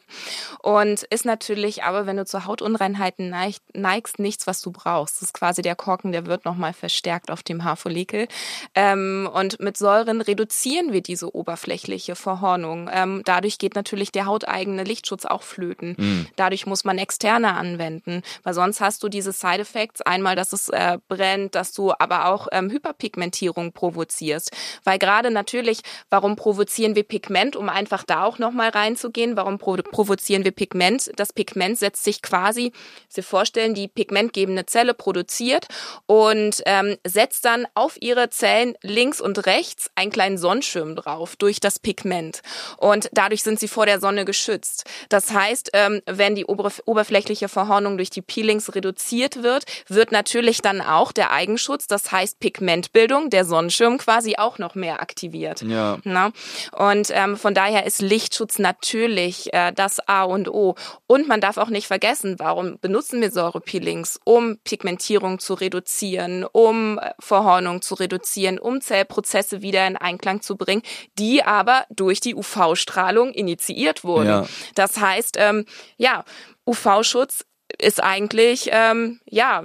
[0.61, 5.17] und ist natürlich, aber wenn du zu Hautunreinheiten neigst, neigst nichts, was du brauchst.
[5.17, 8.27] Das ist quasi der Korken, der wird nochmal verstärkt auf dem Haarfollikel.
[8.75, 12.89] Ähm, und mit Säuren reduzieren wir diese oberflächliche Verhornung.
[12.93, 15.95] Ähm, dadurch geht natürlich der hauteigene Lichtschutz auch flöten.
[15.97, 16.27] Mhm.
[16.35, 20.01] Dadurch muss man externe anwenden, weil sonst hast du diese Side Effects.
[20.01, 24.51] Einmal, dass es äh, brennt, dass du aber auch ähm, Hyperpigmentierung provozierst.
[24.83, 29.35] Weil gerade natürlich, warum provozieren wir Pigment, um einfach da auch nochmal reinzugehen?
[29.35, 31.11] Warum provo provozieren wir Pigment?
[31.15, 32.71] Das Pigment setzt sich quasi,
[33.07, 35.67] Sie vorstellen, die pigmentgebende Zelle produziert
[36.05, 41.59] und ähm, setzt dann auf ihre Zellen links und rechts einen kleinen Sonnenschirm drauf durch
[41.59, 42.08] das Pigment.
[42.09, 42.41] Pigment.
[42.77, 44.85] Und dadurch sind sie vor der Sonne geschützt.
[45.09, 50.81] Das heißt, ähm, wenn die oberflächliche Verhornung durch die Peelings reduziert wird, wird natürlich dann
[50.81, 55.61] auch der Eigenschutz, das heißt Pigmentbildung, der Sonnenschirm quasi auch noch mehr aktiviert.
[55.61, 55.99] Ja.
[56.03, 56.31] Na?
[56.71, 60.75] Und ähm, von daher ist Lichtschutz natürlich äh, das A und O.
[61.07, 64.19] Und man darf auch nicht vergessen, warum benutzen wir Säurepeelings?
[64.23, 70.55] Um Pigmentierung zu reduzieren, um äh, Verhornung zu reduzieren, um Zellprozesse wieder in Einklang zu
[70.55, 70.81] bringen,
[71.17, 74.29] die aber durch die UV-Strahlung initiiert wurden.
[74.29, 74.45] Ja.
[74.75, 75.65] Das heißt, ähm,
[75.97, 76.23] ja,
[76.65, 77.45] UV-Schutz
[77.77, 79.63] ist eigentlich ähm, ja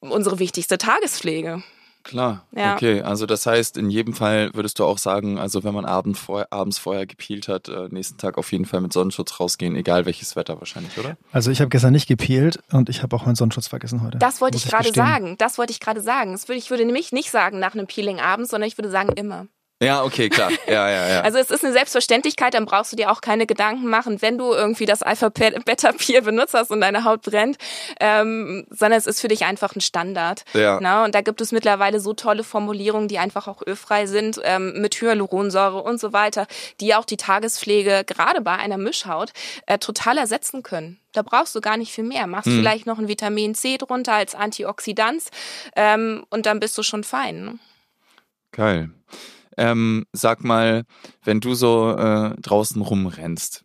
[0.00, 1.62] unsere wichtigste Tagespflege.
[2.04, 2.74] Klar, ja.
[2.74, 3.02] okay.
[3.02, 6.46] Also das heißt, in jedem Fall würdest du auch sagen, also wenn man abend vor,
[6.50, 10.34] abends vorher gepielt hat, äh, nächsten Tag auf jeden Fall mit Sonnenschutz rausgehen, egal welches
[10.34, 11.16] Wetter wahrscheinlich, oder?
[11.30, 14.18] Also ich habe gestern nicht gepielt und ich habe auch meinen Sonnenschutz vergessen heute.
[14.18, 15.36] Das wollte ich, ich gerade sagen.
[15.38, 16.32] Das wollte ich gerade sagen.
[16.32, 19.12] Das würde, ich würde nämlich nicht sagen nach einem Peeling abends, sondern ich würde sagen
[19.12, 19.46] immer.
[19.82, 20.50] Ja, okay, klar.
[20.68, 21.20] Ja, ja, ja.
[21.22, 24.52] Also es ist eine Selbstverständlichkeit, dann brauchst du dir auch keine Gedanken machen, wenn du
[24.52, 27.58] irgendwie das Alpha-Beta-Pier benutzt hast und deine Haut brennt,
[28.00, 30.44] ähm, sondern es ist für dich einfach ein Standard.
[30.54, 30.78] Ja.
[30.80, 34.80] Na, und da gibt es mittlerweile so tolle Formulierungen, die einfach auch ölfrei sind, ähm,
[34.80, 36.46] mit Hyaluronsäure und so weiter,
[36.80, 39.32] die auch die Tagespflege gerade bei einer Mischhaut
[39.66, 41.00] äh, total ersetzen können.
[41.12, 42.26] Da brauchst du gar nicht viel mehr.
[42.26, 42.58] Machst hm.
[42.58, 45.24] vielleicht noch ein Vitamin C drunter als Antioxidant
[45.74, 47.44] ähm, und dann bist du schon fein.
[47.44, 47.58] Ne?
[48.52, 48.90] Geil.
[49.56, 50.84] Ähm, sag mal,
[51.24, 53.64] wenn du so äh, draußen rumrennst,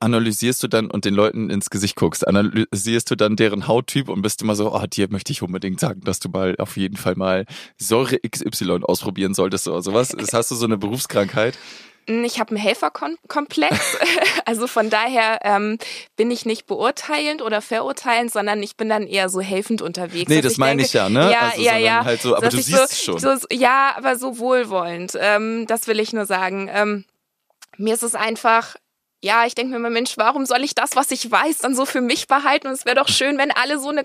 [0.00, 4.22] analysierst du dann und den Leuten ins Gesicht guckst, analysierst du dann deren Hauttyp und
[4.22, 7.16] bist immer so, oh, dir möchte ich unbedingt sagen, dass du mal auf jeden Fall
[7.16, 7.46] mal
[7.78, 10.14] Säure XY ausprobieren solltest oder sowas.
[10.16, 11.58] Das hast du so eine Berufskrankheit?
[12.06, 13.96] Ich habe einen Helferkomplex.
[14.44, 15.78] also von daher ähm,
[16.16, 20.28] bin ich nicht beurteilend oder verurteilend, sondern ich bin dann eher so helfend unterwegs.
[20.28, 21.30] Nee, das meine ich ja, ne?
[21.30, 22.04] Ja, also, ja, ja.
[22.04, 23.18] Halt so, aber du siehst so, schon.
[23.18, 25.16] So, ja, aber so wohlwollend.
[25.20, 26.68] Ähm, das will ich nur sagen.
[26.72, 27.04] Ähm,
[27.76, 28.76] mir ist es einfach
[29.22, 31.84] ja, ich denke mir immer, Mensch, warum soll ich das, was ich weiß, dann so
[31.84, 32.68] für mich behalten?
[32.68, 34.04] Und es wäre doch schön, wenn alle so eine,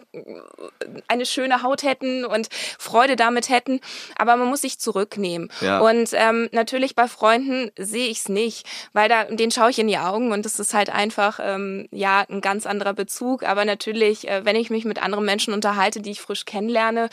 [1.08, 3.80] eine schöne Haut hätten und Freude damit hätten.
[4.18, 5.50] Aber man muss sich zurücknehmen.
[5.62, 5.80] Ja.
[5.80, 9.88] Und ähm, natürlich bei Freunden sehe ich es nicht, weil da, den schaue ich in
[9.88, 13.44] die Augen und das ist halt einfach ähm, ja ein ganz anderer Bezug.
[13.44, 17.10] Aber natürlich, äh, wenn ich mich mit anderen Menschen unterhalte, die ich frisch kennenlerne,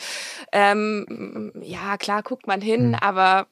[0.51, 2.95] ähm, ja klar guckt man hin, mhm.
[2.95, 3.47] aber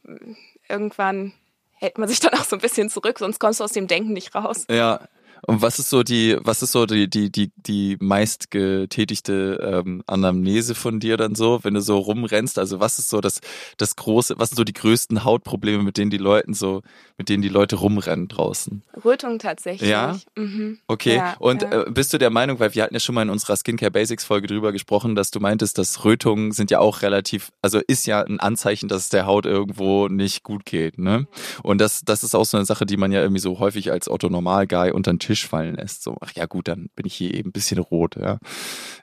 [0.67, 1.33] irgendwann
[1.81, 4.13] hält man sich dann auch so ein bisschen zurück, sonst kommst du aus dem Denken
[4.13, 4.65] nicht raus.
[4.69, 5.01] Ja,
[5.47, 10.03] und was ist so die, was ist so die, die, die, die meist getätigte ähm,
[10.07, 12.59] Anamnese von dir dann so, wenn du so rumrennst?
[12.59, 13.41] Also was ist so das,
[13.77, 16.81] das große, was sind so die größten Hautprobleme, mit denen die Leuten so,
[17.17, 18.83] mit denen die Leute rumrennen draußen?
[19.03, 19.89] Rötung tatsächlich.
[19.89, 20.19] Ja.
[20.35, 20.79] Mhm.
[20.87, 21.15] Okay.
[21.15, 21.87] Ja, und ja.
[21.87, 24.23] Äh, bist du der Meinung, weil wir hatten ja schon mal in unserer Skincare Basics
[24.23, 28.21] Folge drüber gesprochen, dass du meintest, dass Rötungen sind ja auch relativ, also ist ja
[28.21, 31.27] ein Anzeichen, dass es der Haut irgendwo nicht gut geht, ne?
[31.63, 34.09] Und das, das ist auch so eine Sache, die man ja irgendwie so häufig als
[34.09, 36.03] Otto Normal Guy unter den Tisch Tisch fallen lässt.
[36.03, 38.37] So, ach ja gut, dann bin ich hier eben ein bisschen rot, ja.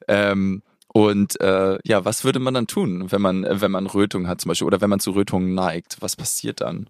[0.09, 4.41] Ähm, und äh, ja, was würde man dann tun, wenn man, wenn man Rötung hat
[4.41, 5.99] zum Beispiel oder wenn man zu Rötungen neigt?
[6.01, 6.89] Was passiert dann?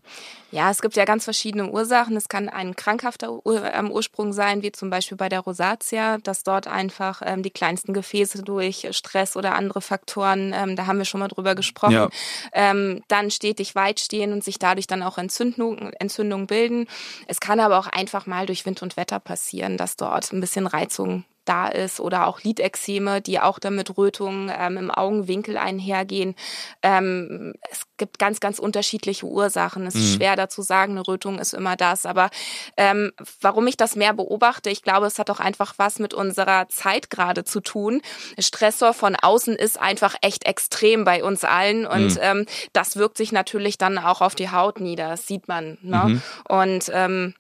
[0.53, 2.17] Ja, es gibt ja ganz verschiedene Ursachen.
[2.17, 6.45] Es kann ein krankhafter Ur ähm, Ursprung sein, wie zum Beispiel bei der Rosatia, dass
[6.45, 11.05] dort einfach ähm, die kleinsten Gefäße durch Stress oder andere Faktoren, ähm, da haben wir
[11.05, 12.09] schon mal drüber gesprochen, ja.
[12.53, 16.87] ähm, dann stetig weit stehen und sich dadurch dann auch Entzündungen Entzündung bilden.
[17.27, 20.67] Es kann aber auch einfach mal durch Wind und Wetter passieren, dass dort ein bisschen
[20.69, 26.35] Reizung da ist oder auch Lidexeme, die auch damit Rötungen ähm, im Augenwinkel einhergehen.
[26.83, 29.87] Ähm, es gibt ganz, ganz unterschiedliche Ursachen.
[29.87, 30.17] Es ist mhm.
[30.17, 32.07] schwer dazu sagen, eine Rötung ist immer das.
[32.07, 32.31] Aber
[32.77, 36.69] ähm, warum ich das mehr beobachte, ich glaube, es hat auch einfach was mit unserer
[36.69, 38.03] Zeit gerade zu tun.
[38.39, 42.21] Stressor von außen ist einfach echt extrem bei uns allen und mhm.
[42.21, 45.09] ähm, das wirkt sich natürlich dann auch auf die Haut nieder.
[45.09, 45.79] Das sieht man.
[45.83, 46.03] Ne?
[46.07, 46.23] Mhm.
[46.49, 47.35] Und ähm,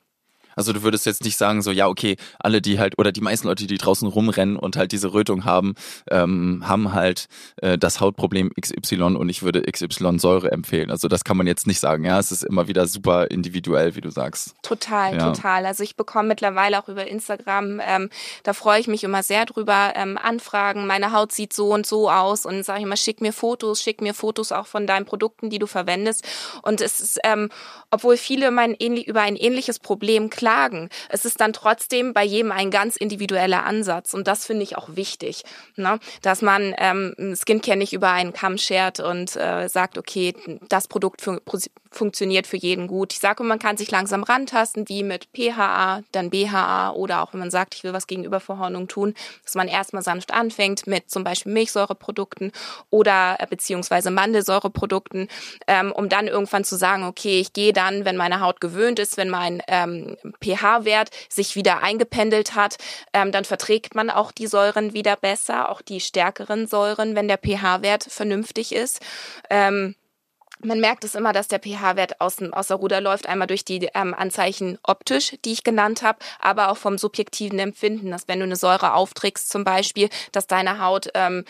[0.58, 3.46] also du würdest jetzt nicht sagen, so, ja, okay, alle, die halt, oder die meisten
[3.46, 5.76] Leute, die draußen rumrennen und halt diese Rötung haben,
[6.10, 7.28] ähm, haben halt
[7.62, 10.90] äh, das Hautproblem XY und ich würde XY-Säure empfehlen.
[10.90, 12.18] Also das kann man jetzt nicht sagen, ja.
[12.18, 14.56] Es ist immer wieder super individuell, wie du sagst.
[14.62, 15.32] Total, ja.
[15.32, 15.64] total.
[15.64, 18.10] Also ich bekomme mittlerweile auch über Instagram, ähm,
[18.42, 22.10] da freue ich mich immer sehr drüber, ähm, Anfragen, meine Haut sieht so und so
[22.10, 25.50] aus und sage ich immer, schick mir Fotos, schick mir Fotos auch von deinen Produkten,
[25.50, 26.26] die du verwendest.
[26.62, 27.48] Und es ist, ähm,
[27.92, 30.88] obwohl viele mein ähnlich, über ein ähnliches Problem klar klagen.
[31.10, 34.96] Es ist dann trotzdem bei jedem ein ganz individueller Ansatz und das finde ich auch
[34.96, 35.42] wichtig,
[35.76, 35.98] ne?
[36.22, 40.34] dass man ähm, Skincare nicht über einen Kamm schert und äh, sagt, okay,
[40.68, 41.40] das Produkt fun
[41.90, 43.12] funktioniert für jeden gut.
[43.12, 47.40] Ich sage, man kann sich langsam rantasten, wie mit PHA, dann BHA oder auch wenn
[47.40, 51.24] man sagt, ich will was gegen Überverhornung tun, dass man erstmal sanft anfängt mit zum
[51.24, 52.52] Beispiel Milchsäureprodukten
[52.90, 55.28] oder äh, beziehungsweise Mandelsäureprodukten,
[55.66, 59.16] ähm, um dann irgendwann zu sagen, okay, ich gehe dann, wenn meine Haut gewöhnt ist,
[59.16, 62.76] wenn mein ähm, pH-Wert sich wieder eingependelt hat,
[63.12, 67.38] ähm, dann verträgt man auch die Säuren wieder besser, auch die stärkeren Säuren, wenn der
[67.38, 69.00] pH-Wert vernünftig ist.
[69.50, 69.94] Ähm,
[70.60, 73.88] man merkt es immer, dass der pH-Wert aus, aus der Ruder läuft, einmal durch die
[73.94, 78.44] ähm, Anzeichen optisch, die ich genannt habe, aber auch vom subjektiven Empfinden, dass wenn du
[78.44, 81.44] eine Säure aufträgst zum Beispiel, dass deine Haut ähm,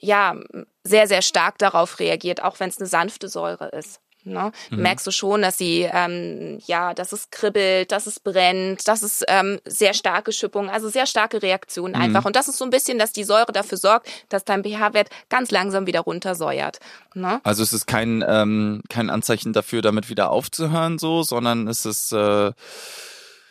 [0.00, 0.36] ja
[0.84, 4.00] sehr, sehr stark darauf reagiert, auch wenn es eine sanfte Säure ist.
[4.24, 4.52] Ne?
[4.70, 4.82] Mhm.
[4.82, 9.22] Merkst du schon, dass sie, ähm, ja, dass es kribbelt, dass es brennt, dass es
[9.28, 12.02] ähm, sehr starke Schippung, also sehr starke Reaktionen mhm.
[12.02, 12.24] einfach.
[12.24, 15.50] Und das ist so ein bisschen, dass die Säure dafür sorgt, dass dein pH-Wert ganz
[15.50, 16.80] langsam wieder runtersäuert.
[17.14, 17.40] Ne?
[17.44, 22.12] Also es ist kein, ähm, kein Anzeichen dafür, damit wieder aufzuhören, so, sondern es ist
[22.12, 22.52] äh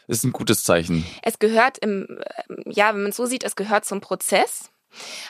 [0.10, 1.06] ist ein gutes Zeichen.
[1.22, 4.72] Es gehört im, äh, ja, wenn man es so sieht, es gehört zum Prozess.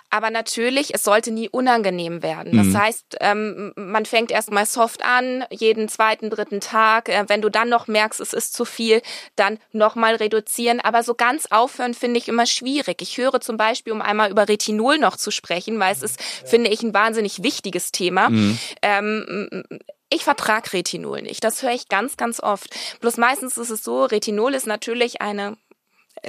[0.10, 2.58] Aber natürlich, es sollte nie unangenehm werden.
[2.58, 2.78] Das mhm.
[2.78, 7.10] heißt, ähm, man fängt erstmal soft an, jeden zweiten, dritten Tag.
[7.10, 9.02] Äh, wenn du dann noch merkst, es ist zu viel,
[9.36, 10.80] dann nochmal reduzieren.
[10.80, 13.02] Aber so ganz aufhören finde ich immer schwierig.
[13.02, 16.48] Ich höre zum Beispiel, um einmal über Retinol noch zu sprechen, weil es ist, ja.
[16.48, 18.30] finde ich, ein wahnsinnig wichtiges Thema.
[18.30, 18.60] Mhm.
[18.82, 19.64] Ähm,
[20.10, 21.44] ich vertrag Retinol nicht.
[21.44, 22.76] Das höre ich ganz, ganz oft.
[23.02, 25.58] Bloß meistens ist es so, Retinol ist natürlich eine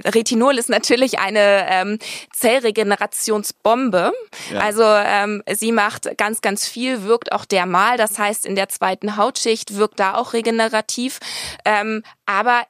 [0.05, 1.99] Retinol ist natürlich eine ähm,
[2.33, 4.13] Zellregenerationsbombe.
[4.53, 4.61] Ja.
[4.61, 7.97] Also ähm, sie macht ganz, ganz viel, wirkt auch dermal.
[7.97, 11.21] Das heißt, in der zweiten Hautschicht wirkt da auch regenerativ.
[11.65, 12.63] Ähm, aber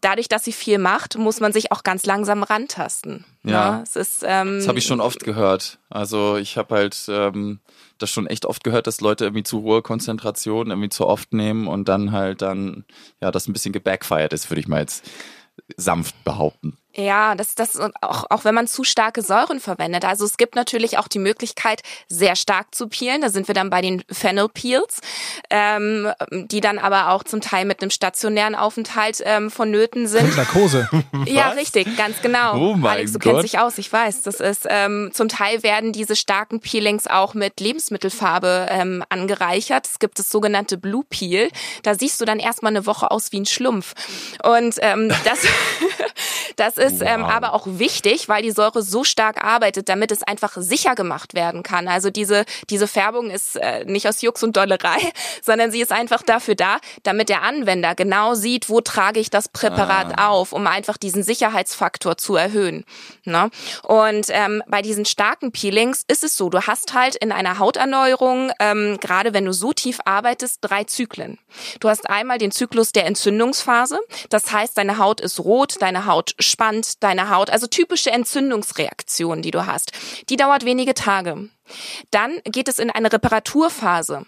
[0.00, 3.24] dadurch, dass sie viel macht, muss man sich auch ganz langsam rantasten.
[3.44, 5.78] Ja, ja es ist, ähm, das habe ich schon oft gehört.
[5.90, 7.60] Also ich habe halt ähm,
[7.98, 11.66] das schon echt oft gehört, dass Leute irgendwie zu hohe Konzentration irgendwie zu oft nehmen
[11.66, 12.84] und dann halt dann
[13.20, 15.04] ja das ein bisschen gebackfired ist, würde ich mal jetzt
[15.76, 16.78] sanft behaupten.
[16.94, 20.04] Ja, das, das auch, auch wenn man zu starke Säuren verwendet.
[20.04, 23.22] Also es gibt natürlich auch die Möglichkeit, sehr stark zu peelen.
[23.22, 25.00] Da sind wir dann bei den Fennel Peels,
[25.48, 30.24] ähm, die dann aber auch zum Teil mit einem stationären Aufenthalt ähm, vonnöten sind.
[30.24, 30.88] Und Narkose.
[31.26, 32.56] ja, richtig, ganz genau.
[32.56, 33.32] Oh mein Alex, du Gott.
[33.32, 34.22] kennst dich aus, ich weiß.
[34.22, 39.86] Das ist ähm, zum Teil werden diese starken Peelings auch mit Lebensmittelfarbe ähm, angereichert.
[39.86, 41.48] Es gibt das sogenannte Blue Peel.
[41.82, 43.94] Da siehst du dann erstmal eine Woche aus wie ein Schlumpf.
[44.42, 45.40] Und ähm, das
[46.56, 47.30] Das ist ähm, Wow.
[47.30, 51.62] aber auch wichtig, weil die Säure so stark arbeitet, damit es einfach sicher gemacht werden
[51.62, 51.88] kann.
[51.88, 54.98] Also diese, diese Färbung ist äh, nicht aus Jux und Dollerei,
[55.42, 59.48] sondern sie ist einfach dafür da, damit der Anwender genau sieht, wo trage ich das
[59.48, 62.84] Präparat auf, um einfach diesen Sicherheitsfaktor zu erhöhen.
[63.24, 63.50] Ne?
[63.84, 68.50] Und ähm, bei diesen starken Peelings ist es so, du hast halt in einer Hauterneuerung,
[68.58, 71.38] ähm, gerade wenn du so tief arbeitest, drei Zyklen.
[71.80, 76.34] Du hast einmal den Zyklus der Entzündungsphase, das heißt, deine Haut ist rot, deine Haut
[76.38, 79.92] spannt, deine Haut, also typische Entzündungsreaktionen, die du hast.
[80.28, 81.48] Die dauert wenige Tage.
[82.10, 84.26] Dann geht es in eine Reparaturphase.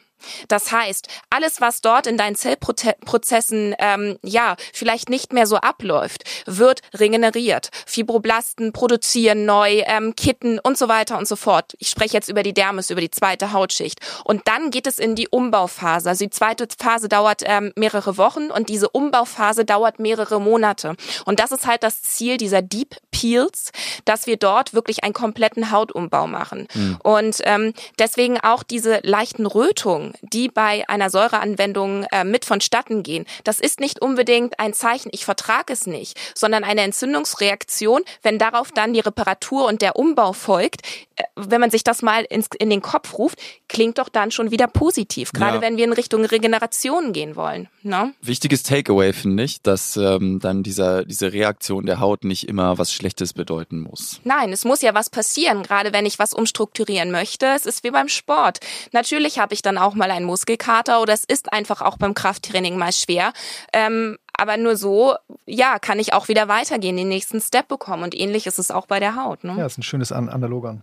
[0.49, 6.25] Das heißt, alles, was dort in deinen Zellprozessen ähm, ja vielleicht nicht mehr so abläuft,
[6.47, 7.71] wird regeneriert.
[7.87, 11.75] Fibroblasten produzieren neu, ähm, Kitten und so weiter und so fort.
[11.79, 14.01] Ich spreche jetzt über die Dermis, über die zweite Hautschicht.
[14.25, 16.09] Und dann geht es in die Umbauphase.
[16.09, 20.97] Also die zweite Phase dauert ähm, mehrere Wochen und diese Umbauphase dauert mehrere Monate.
[21.25, 23.71] Und das ist halt das Ziel dieser Deep Peels,
[24.05, 26.67] dass wir dort wirklich einen kompletten Hautumbau machen.
[27.03, 33.27] Und ähm, deswegen auch diese leichten Rötungen, die bei einer Säureanwendung äh, mit vonstatten gehen.
[33.44, 38.72] Das ist nicht unbedingt ein Zeichen, ich vertrage es nicht, sondern eine Entzündungsreaktion, wenn darauf
[38.72, 40.83] dann die Reparatur und der Umbau folgt.
[41.16, 44.50] Äh, wenn man sich das mal ins, in den Kopf ruft, klingt doch dann schon
[44.50, 45.62] wieder positiv, gerade Ja.
[45.62, 47.68] wenn wir in Richtung Regeneration gehen wollen.
[47.83, 48.12] Ne?
[48.22, 52.92] Wichtiges Takeaway finde ich, dass ähm, dann dieser, diese Reaktion der Haut nicht immer was
[52.92, 54.20] Schlechtes bedeuten muss.
[54.24, 57.46] Nein, es muss ja was passieren, gerade wenn ich was umstrukturieren möchte.
[57.46, 58.61] Es ist wie beim Sport.
[58.92, 62.77] Natürlich habe ich dann auch mal einen Muskelkater oder es ist einfach auch beim Krafttraining
[62.77, 63.33] mal schwer.
[63.73, 65.14] Ähm, aber nur so,
[65.47, 68.03] ja, kann ich auch wieder weitergehen, den nächsten Step bekommen.
[68.03, 69.45] Und ähnlich ist es auch bei der Haut.
[69.45, 69.55] Ne?
[69.57, 70.83] Ja, ist ein schönes An Analogon.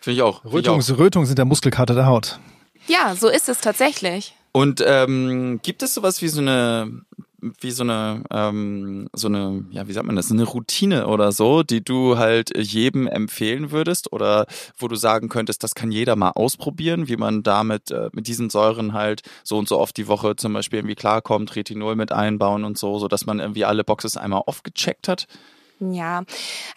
[0.00, 0.42] Finde ich auch.
[0.42, 0.76] Finde ich auch.
[0.76, 2.38] Rötungen, Rötungen sind der Muskelkater der Haut.
[2.86, 4.34] Ja, so ist es tatsächlich.
[4.52, 7.02] Und ähm, gibt es sowas wie so eine
[7.60, 11.62] wie so eine ähm, so eine ja wie sagt man das eine Routine oder so,
[11.62, 14.46] die du halt jedem empfehlen würdest oder
[14.78, 18.48] wo du sagen könntest, das kann jeder mal ausprobieren, wie man damit äh, mit diesen
[18.48, 22.64] Säuren halt so und so oft die Woche zum Beispiel irgendwie klarkommt, Retinol mit einbauen
[22.64, 25.26] und so, so dass man irgendwie alle Boxes einmal aufgecheckt hat.
[25.90, 26.22] Ja,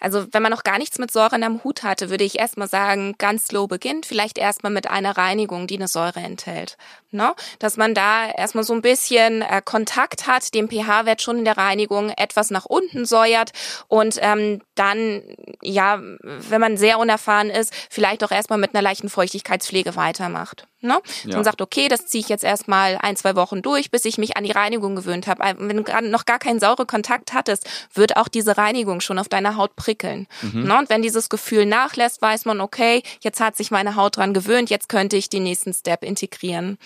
[0.00, 3.14] also wenn man noch gar nichts mit Säuren am Hut hatte, würde ich erstmal sagen,
[3.18, 6.76] ganz slow beginnt, vielleicht erstmal mit einer Reinigung, die eine Säure enthält.
[7.16, 7.34] Ne?
[7.58, 11.56] Dass man da erstmal so ein bisschen äh, Kontakt hat, den pH-Wert schon in der
[11.56, 13.52] Reinigung etwas nach unten säuert
[13.88, 15.22] und ähm, dann,
[15.62, 20.66] ja, wenn man sehr unerfahren ist, vielleicht auch erstmal mit einer leichten Feuchtigkeitspflege weitermacht.
[20.82, 21.00] Ne?
[21.24, 21.38] Ja.
[21.38, 24.36] Und sagt, okay, das ziehe ich jetzt erstmal ein, zwei Wochen durch, bis ich mich
[24.36, 25.42] an die Reinigung gewöhnt habe.
[25.58, 29.28] Wenn du gerade noch gar keinen saure Kontakt hattest, wird auch diese Reinigung schon auf
[29.28, 30.26] deiner Haut prickeln.
[30.66, 30.78] Ne?
[30.78, 34.68] Und wenn dieses Gefühl nachlässt, weiß man, okay, jetzt hat sich meine Haut dran gewöhnt,
[34.68, 36.78] jetzt könnte ich den nächsten Step integrieren.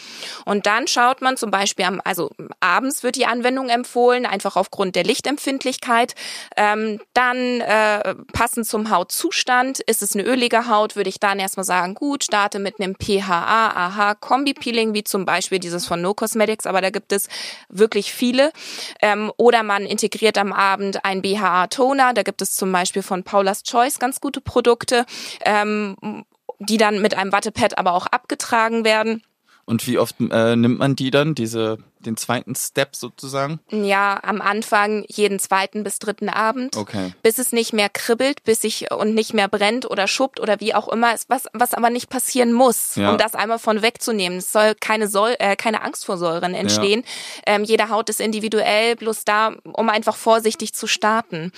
[0.45, 2.31] Und dann schaut man zum Beispiel am, also
[2.61, 6.15] abends wird die Anwendung empfohlen, einfach aufgrund der Lichtempfindlichkeit.
[6.57, 11.65] Ähm, dann äh, passend zum Hautzustand, ist es eine ölige Haut, würde ich dann erstmal
[11.65, 16.67] sagen, gut, starte mit einem PHA, AHA Kombi-Peeling, wie zum Beispiel dieses von No Cosmetics,
[16.67, 17.29] aber da gibt es
[17.69, 18.53] wirklich viele.
[19.01, 23.63] Ähm, oder man integriert am Abend ein BHA-Toner, da gibt es zum Beispiel von Paula's
[23.63, 25.07] Choice ganz gute Produkte,
[25.45, 26.25] ähm,
[26.59, 29.23] die dann mit einem Wattepad aber auch abgetragen werden.
[29.65, 33.61] Und wie oft äh, nimmt man die dann, diese, den zweiten Step sozusagen?
[33.71, 36.77] Ja, am Anfang jeden zweiten bis dritten Abend.
[36.77, 37.13] Okay.
[37.23, 40.75] Bis es nicht mehr kribbelt, bis sich und nicht mehr brennt oder schuppt oder wie
[40.75, 43.11] auch immer, ist was, was aber nicht passieren muss, Ja.
[43.11, 44.39] um das einmal von wegzunehmen.
[44.39, 47.05] Es soll keine, Säu äh, keine Angst vor Säuren entstehen.
[47.47, 51.53] Ähm, jede Haut ist individuell, bloß da, um einfach vorsichtig zu starten.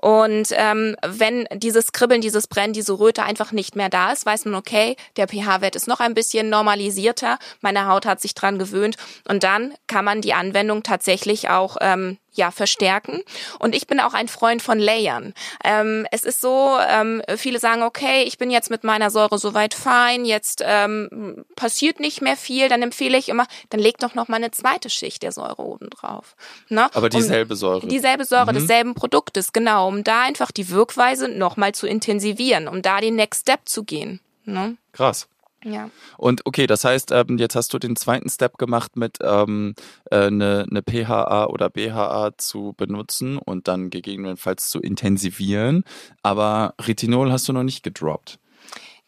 [0.00, 4.44] Und ähm, wenn dieses Kribbeln, dieses Brennen, diese Röte einfach nicht mehr da ist, weiß
[4.46, 8.96] man, okay, der pH-Wert ist noch ein bisschen normalisierter, meine Haut hat sich dran gewöhnt
[9.28, 13.22] und dann kann man die Anwendung tatsächlich auch ähm, ja verstärken.
[13.58, 15.34] Und ich bin auch ein Freund von Layern.
[15.64, 19.74] Ähm, es ist so, ähm, viele sagen, okay, ich bin jetzt mit meiner Säure soweit
[19.74, 24.28] fein, jetzt ähm, passiert nicht mehr viel, dann empfehle ich immer, dann leg doch noch
[24.28, 26.36] mal eine zweite Schicht der Säure oben drauf.
[26.68, 26.88] Ne?
[26.94, 27.86] Aber dieselbe Säure.
[27.86, 33.00] Dieselbe Säure desselben Produktes, genau, um da einfach die Wirkweise nochmal zu intensivieren, um da
[33.00, 34.20] den Next Step zu gehen.
[34.44, 34.76] Ne?
[34.92, 35.28] Krass.
[35.64, 35.90] Ja.
[36.16, 39.74] Und okay, das heißt, ähm, jetzt hast du den zweiten Step gemacht mit ähm,
[40.10, 45.84] äh, eine, eine PHA oder BHA zu benutzen und dann gegebenenfalls zu intensivieren.
[46.22, 48.38] Aber Retinol hast du noch nicht gedroppt.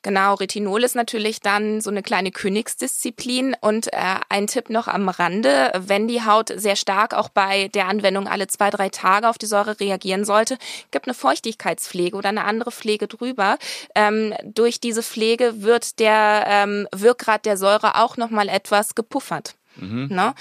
[0.02, 3.98] Genau, Retinol ist natürlich dann so eine kleine Königsdisziplin und äh,
[4.30, 8.46] ein Tipp noch am Rande, wenn die Haut sehr stark auch bei der Anwendung alle
[8.46, 10.56] zwei, drei Tage auf die Säure reagieren sollte,
[10.90, 13.58] gibt eine Feuchtigkeitspflege oder eine andere Pflege drüber.
[13.94, 19.54] Ähm, durch diese Pflege wird der ähm, Wirkgrad der Säure auch nochmal etwas gepuffert.
[19.76, 20.08] Mhm.
[20.10, 20.34] Ne?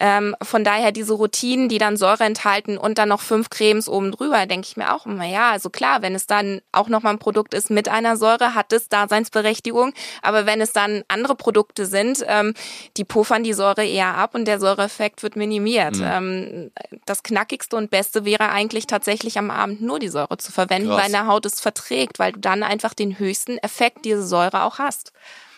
[0.00, 4.12] Ähm, von daher diese Routinen, die dann Säure enthalten und dann noch fünf Cremes oben
[4.12, 7.18] drüber, denke ich mir auch immer, ja, also klar, wenn es dann auch nochmal ein
[7.18, 9.92] Produkt ist mit einer Säure, hat es Daseinsberechtigung.
[10.22, 12.54] Aber wenn es dann andere Produkte sind, ähm,
[12.96, 15.96] die puffern die Säure eher ab und der Säureeffekt wird minimiert.
[15.96, 16.04] Mhm.
[16.04, 16.70] Ähm,
[17.06, 21.04] das Knackigste und Beste wäre eigentlich tatsächlich am Abend nur die Säure zu verwenden, Krass.
[21.04, 24.78] weil eine Haut es verträgt, weil du dann einfach den höchsten Effekt dieser Säure auch
[24.78, 25.12] hast.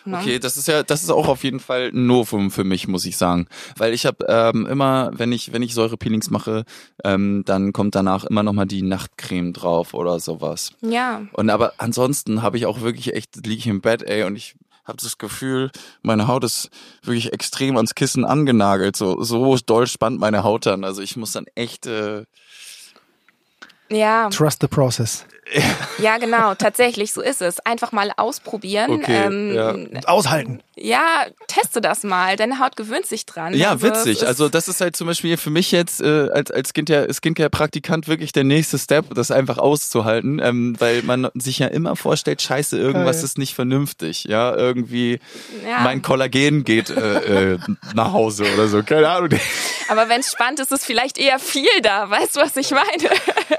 [0.07, 0.17] Ne?
[0.17, 3.05] Okay, das ist ja, das ist auch auf jeden Fall ein Novum für mich, muss
[3.05, 6.63] ich sagen, weil ich habe ähm, immer, wenn ich wenn ich Säurepeelings mache,
[7.03, 10.71] ähm, dann kommt danach immer noch mal die Nachtcreme drauf oder sowas.
[10.81, 11.23] Ja.
[11.33, 14.55] Und aber ansonsten habe ich auch wirklich echt liege ich im Bett, ey, und ich
[14.85, 15.69] habe das Gefühl,
[16.01, 16.69] meine Haut ist
[17.03, 18.95] wirklich extrem ans Kissen angenagelt.
[18.95, 20.83] So so doll spannt meine Haut dann.
[20.83, 22.23] Also ich muss dann echt äh,
[23.89, 24.29] ja.
[24.29, 25.25] Trust the process.
[25.99, 27.59] Ja, genau, tatsächlich, so ist es.
[27.61, 28.91] Einfach mal ausprobieren.
[28.91, 29.73] Okay, ähm, ja.
[30.05, 30.61] Aushalten.
[30.75, 32.35] Ja, teste das mal.
[32.35, 33.55] Deine Haut gewöhnt sich dran.
[33.55, 34.27] Ja, also, witzig.
[34.27, 38.43] Also das ist halt zum Beispiel für mich jetzt äh, als, als Skincare-Praktikant wirklich der
[38.43, 43.25] nächste Step, das einfach auszuhalten, ähm, weil man sich ja immer vorstellt, scheiße, irgendwas okay.
[43.25, 44.25] ist nicht vernünftig.
[44.25, 45.19] Ja, irgendwie
[45.67, 45.79] ja.
[45.79, 47.59] mein Kollagen geht äh, äh,
[47.95, 48.83] nach Hause oder so.
[48.83, 49.29] Keine Ahnung.
[49.89, 52.07] Aber wenn es spannend ist, ist vielleicht eher viel da.
[52.09, 52.87] Weißt du, was ich meine?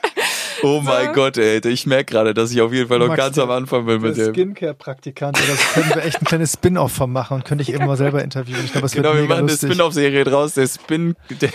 [0.62, 1.60] Oh mein Gott, ey.
[1.66, 4.16] Ich merke gerade, dass ich auf jeden Fall noch Max, ganz am Anfang bin mit
[4.16, 4.34] dem.
[4.34, 5.38] Skincare-Praktikant.
[5.38, 8.64] Das können wir echt ein kleines Spin-off von machen und könnte ich immer selber interviewen.
[8.64, 9.64] Ich glaube, es genau, wird wir machen lustig.
[9.64, 10.54] eine Spin-off-Serie draus.
[10.54, 11.50] Der Spin, der,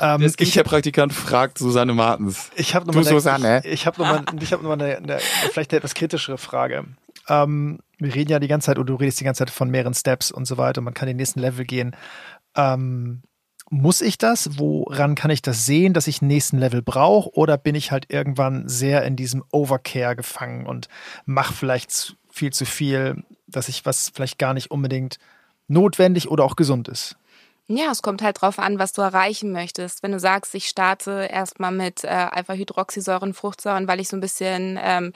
[0.00, 2.50] ähm, der Skincare-Praktikant fragt Susanne Martens.
[2.56, 3.62] Ich habe nochmal, Susanne.
[3.64, 5.18] Ich, ich habe nochmal, ich habe nochmal eine, eine,
[5.50, 6.84] vielleicht eine etwas kritischere Frage.
[7.28, 9.94] Ähm, wir reden ja die ganze Zeit, oder du redest die ganze Zeit von mehreren
[9.94, 10.80] Steps und so weiter.
[10.80, 11.96] Man kann den nächsten Level gehen.
[12.54, 13.22] Ähm,
[13.70, 14.58] muss ich das?
[14.58, 17.30] Woran kann ich das sehen, dass ich nächsten Level brauche?
[17.36, 20.88] Oder bin ich halt irgendwann sehr in diesem Overcare gefangen und
[21.24, 25.18] mache vielleicht viel zu viel, dass ich was vielleicht gar nicht unbedingt
[25.68, 27.16] notwendig oder auch gesund ist?
[27.68, 30.04] Ja, es kommt halt drauf an, was du erreichen möchtest.
[30.04, 34.78] Wenn du sagst, ich starte erstmal mit äh, Alpha-Hydroxysäuren, Fruchtsäuren, weil ich so ein bisschen
[34.80, 35.12] ähm,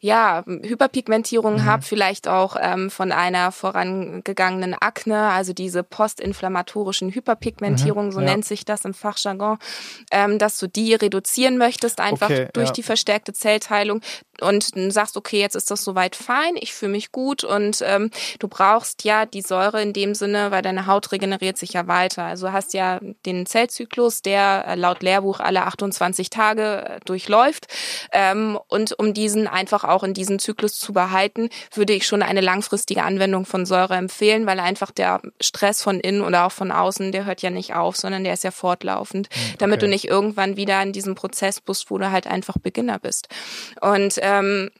[0.00, 1.64] ja Hyperpigmentierung mhm.
[1.64, 8.26] habe, vielleicht auch ähm, von einer vorangegangenen Akne, also diese postinflammatorischen Hyperpigmentierung, mhm, so ja.
[8.26, 9.58] nennt sich das im Fachjargon,
[10.12, 12.74] ähm, dass du die reduzieren möchtest, einfach okay, durch ja.
[12.74, 14.02] die verstärkte Zellteilung
[14.40, 18.46] und sagst, okay, jetzt ist das soweit fein, ich fühle mich gut und ähm, du
[18.46, 22.24] brauchst ja die Säure in dem Sinne, weil deine Haut regeneriert sich ja weiter.
[22.24, 27.66] Also du hast ja den Zellzyklus, der äh, laut Lehrbuch alle 28 Tage äh, durchläuft.
[28.12, 32.40] Ähm, und um diesen einfach auch in diesem Zyklus zu behalten, würde ich schon eine
[32.40, 37.12] langfristige Anwendung von Säure empfehlen, weil einfach der Stress von innen oder auch von außen,
[37.12, 39.54] der hört ja nicht auf, sondern der ist ja fortlaufend, hm, okay.
[39.58, 43.28] damit du nicht irgendwann wieder in diesem Prozess bist, wo du halt einfach Beginner bist.
[43.80, 44.70] Und ähm,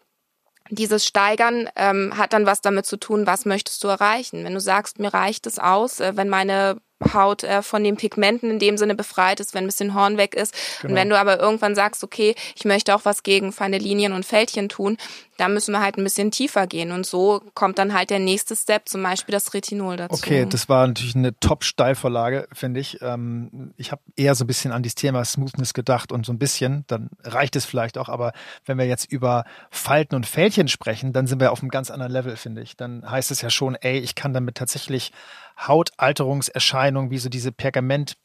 [0.70, 4.44] dieses Steigern ähm, hat dann was damit zu tun, was möchtest du erreichen.
[4.44, 6.78] Wenn du sagst, mir reicht es aus, äh, wenn meine
[7.12, 10.34] Haut äh, von den Pigmenten in dem Sinne befreit ist, wenn ein bisschen Horn weg
[10.34, 10.54] ist.
[10.80, 10.90] Genau.
[10.90, 14.26] Und wenn du aber irgendwann sagst, okay, ich möchte auch was gegen feine Linien und
[14.26, 14.96] Fältchen tun,
[15.38, 16.90] da müssen wir halt ein bisschen tiefer gehen.
[16.90, 20.16] Und so kommt dann halt der nächste Step, zum Beispiel das Retinol dazu.
[20.16, 23.00] Okay, das war natürlich eine Top-Steilvorlage, finde ich.
[23.00, 26.38] Ähm, ich habe eher so ein bisschen an dieses Thema Smoothness gedacht und so ein
[26.38, 28.08] bisschen, dann reicht es vielleicht auch.
[28.08, 28.32] Aber
[28.66, 32.12] wenn wir jetzt über Falten und Fältchen sprechen, dann sind wir auf einem ganz anderen
[32.12, 32.76] Level, finde ich.
[32.76, 35.12] Dann heißt es ja schon, ey, ich kann damit tatsächlich
[35.58, 38.16] Hautalterungserscheinungen wie so diese Pergament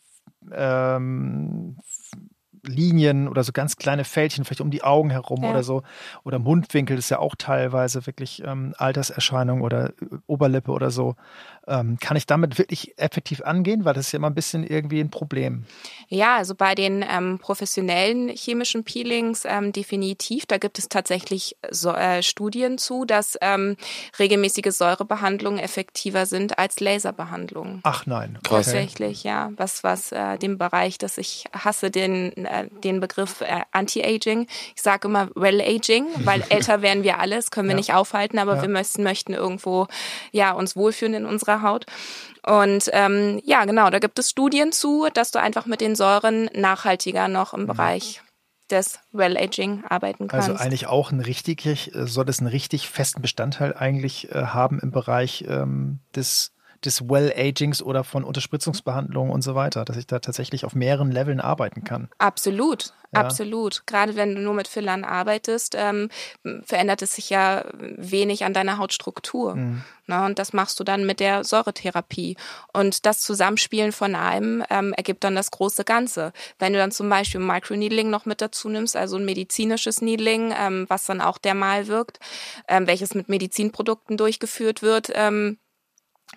[0.51, 1.77] ähm,
[2.65, 5.49] Linien oder so ganz kleine Fältchen, vielleicht um die Augen herum ja.
[5.49, 5.83] oder so.
[6.23, 9.93] Oder Mundwinkel ist ja auch teilweise wirklich ähm, Alterserscheinung oder äh,
[10.27, 11.15] Oberlippe oder so.
[11.67, 13.85] Ähm, kann ich damit wirklich effektiv angehen?
[13.85, 15.63] Weil das ist ja immer ein bisschen irgendwie ein Problem.
[16.09, 20.45] Ja, also bei den ähm, professionellen chemischen Peelings ähm, definitiv.
[20.45, 23.77] Da gibt es tatsächlich so, äh, Studien zu, dass ähm,
[24.19, 27.79] regelmäßige Säurebehandlungen effektiver sind als Laserbehandlungen.
[27.83, 28.39] Ach nein.
[28.43, 28.65] Krass.
[28.65, 29.51] Tatsächlich, ja.
[29.55, 34.47] Was, was äh, dem Bereich, dass ich hasse den, äh, den Begriff äh, Anti-Aging.
[34.75, 37.77] Ich sage immer Well-Aging, weil älter werden wir alles, können wir ja.
[37.77, 38.61] nicht aufhalten, aber ja.
[38.63, 39.87] wir möchten, möchten irgendwo
[40.31, 41.85] ja uns wohlfühlen in unserer Haut.
[42.45, 46.49] Und ähm, ja, genau, da gibt es Studien zu, dass du einfach mit den Säuren
[46.53, 47.67] nachhaltiger noch im mhm.
[47.67, 48.21] Bereich
[48.69, 50.49] des Well-Aging arbeiten also kannst.
[50.49, 54.91] Also eigentlich auch ein richtig, soll es einen richtig festen Bestandteil eigentlich äh, haben im
[54.91, 56.52] Bereich ähm, des
[56.85, 61.39] des Well-Agings oder von Unterspritzungsbehandlungen und so weiter, dass ich da tatsächlich auf mehreren Leveln
[61.39, 62.09] arbeiten kann.
[62.17, 63.21] Absolut, ja.
[63.21, 63.83] absolut.
[63.85, 66.09] Gerade wenn du nur mit Fillern arbeitest, ähm,
[66.63, 69.55] verändert es sich ja wenig an deiner Hautstruktur.
[69.55, 69.83] Mhm.
[70.05, 72.35] Na, ne, und das machst du dann mit der Säuretherapie.
[72.73, 76.33] Und das Zusammenspielen von allem ähm, ergibt dann das große Ganze.
[76.59, 80.85] Wenn du dann zum Beispiel Microneedling noch mit dazu nimmst, also ein medizinisches Needling, ähm,
[80.89, 82.19] was dann auch dermal wirkt,
[82.67, 85.57] ähm, welches mit Medizinprodukten durchgeführt wird, ähm,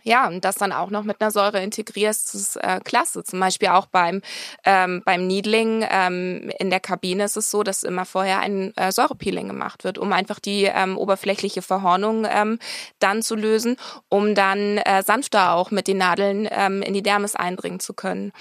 [0.03, 3.25] ja, und das dann auch noch mit einer Säure integrierst, ist äh, klasse.
[3.25, 4.23] Zum Beispiel auch beim,
[4.65, 8.93] ähm, beim Needling ähm, in der Kabine ist es so, dass immer vorher ein äh,
[8.93, 12.59] Säurepeeling gemacht wird, um einfach die ähm, oberflächliche Verhornung ähm,
[12.99, 13.77] dann zu lösen,
[14.09, 18.33] um dann äh, sanfter auch mit den Nadeln ähm, in die Dermis eindringen zu können.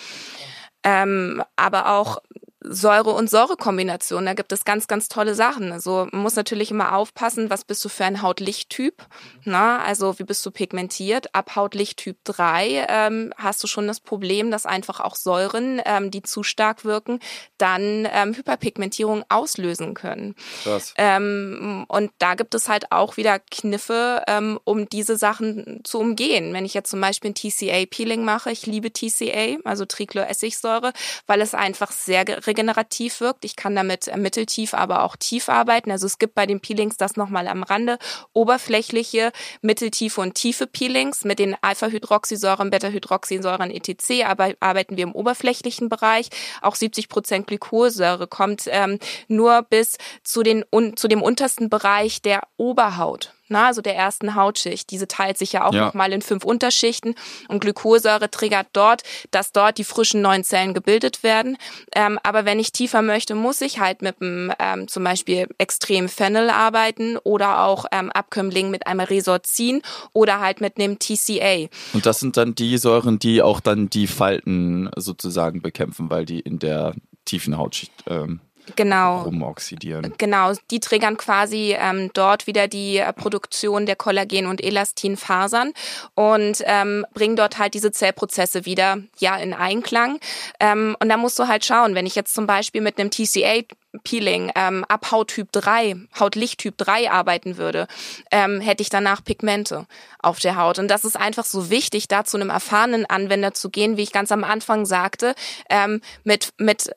[0.83, 2.19] Ähm, aber auch
[2.67, 4.25] Säure- und Säurekombination.
[4.25, 5.71] Da gibt es ganz, ganz tolle Sachen.
[5.71, 9.05] Also man muss natürlich immer aufpassen, was bist du für ein Hautlichttyp.
[9.43, 11.33] Na, also wie bist du pigmentiert?
[11.33, 16.21] Ab Hautlichttyp 3 ähm, hast du schon das Problem, dass einfach auch Säuren, ähm, die
[16.21, 17.19] zu stark wirken,
[17.57, 20.35] dann ähm, Hyperpigmentierung auslösen können.
[20.63, 20.93] Krass.
[20.97, 26.53] Ähm, und da gibt es halt auch wieder Kniffe, ähm, um diese Sachen zu umgehen.
[26.53, 30.93] Wenn ich jetzt zum Beispiel ein TCA-Peeling mache, ich liebe TCA, also Trichlor-Essigsäure,
[31.27, 32.25] weil es einfach sehr
[32.55, 33.45] regenerativ wirkt.
[33.45, 35.91] Ich kann damit mitteltief, aber auch tief arbeiten.
[35.91, 37.97] Also es gibt bei den Peelings das nochmal am Rande.
[38.33, 39.31] Oberflächliche,
[39.61, 41.25] mitteltiefe und tiefe Peelings.
[41.25, 44.25] Mit den Alpha-Hydroxysäuren, Beta-Hydroxysäuren etc.
[44.59, 46.29] arbeiten wir im oberflächlichen Bereich.
[46.61, 52.21] Auch 70 Prozent Glykosäure kommt ähm, nur bis zu, den, un, zu dem untersten Bereich
[52.21, 54.91] der Oberhaut na, also der ersten Hautschicht.
[54.91, 55.85] Diese teilt sich ja auch ja.
[55.85, 57.15] nochmal in fünf Unterschichten
[57.47, 61.57] und Glykosäure triggert dort, dass dort die frischen neuen Zellen gebildet werden.
[61.93, 66.09] Ähm, aber wenn ich tiefer möchte, muss ich halt mit einem ähm, zum Beispiel extrem
[66.09, 69.81] Fennel arbeiten oder auch ähm, Abkömmling mit einem Resorcin
[70.13, 71.67] oder halt mit einem TCA.
[71.93, 76.39] Und das sind dann die Säuren, die auch dann die Falten sozusagen bekämpfen, weil die
[76.39, 78.39] in der tiefen Hautschicht ähm,
[78.75, 79.23] genau.
[79.23, 80.13] rumoxidieren.
[80.17, 85.73] Genau, die triggern quasi ähm, dort wieder die äh, Produktion der Kollagen- und Elastinfasern
[86.15, 90.19] und ähm, bringen dort halt diese Zellprozesse wieder ja in Einklang.
[90.59, 93.63] Ähm, und da musst du halt schauen, wenn ich jetzt zum Beispiel mit einem TCA
[94.03, 97.87] Peeling ähm, ab Hauttyp 3, Hautlichttyp 3 arbeiten würde,
[98.31, 99.87] ähm, hätte ich danach Pigmente
[100.19, 100.79] auf der Haut.
[100.79, 104.11] Und das ist einfach so wichtig, da zu einem erfahrenen Anwender zu gehen, wie ich
[104.11, 105.35] ganz am Anfang sagte,
[105.69, 106.93] ähm, mit, mit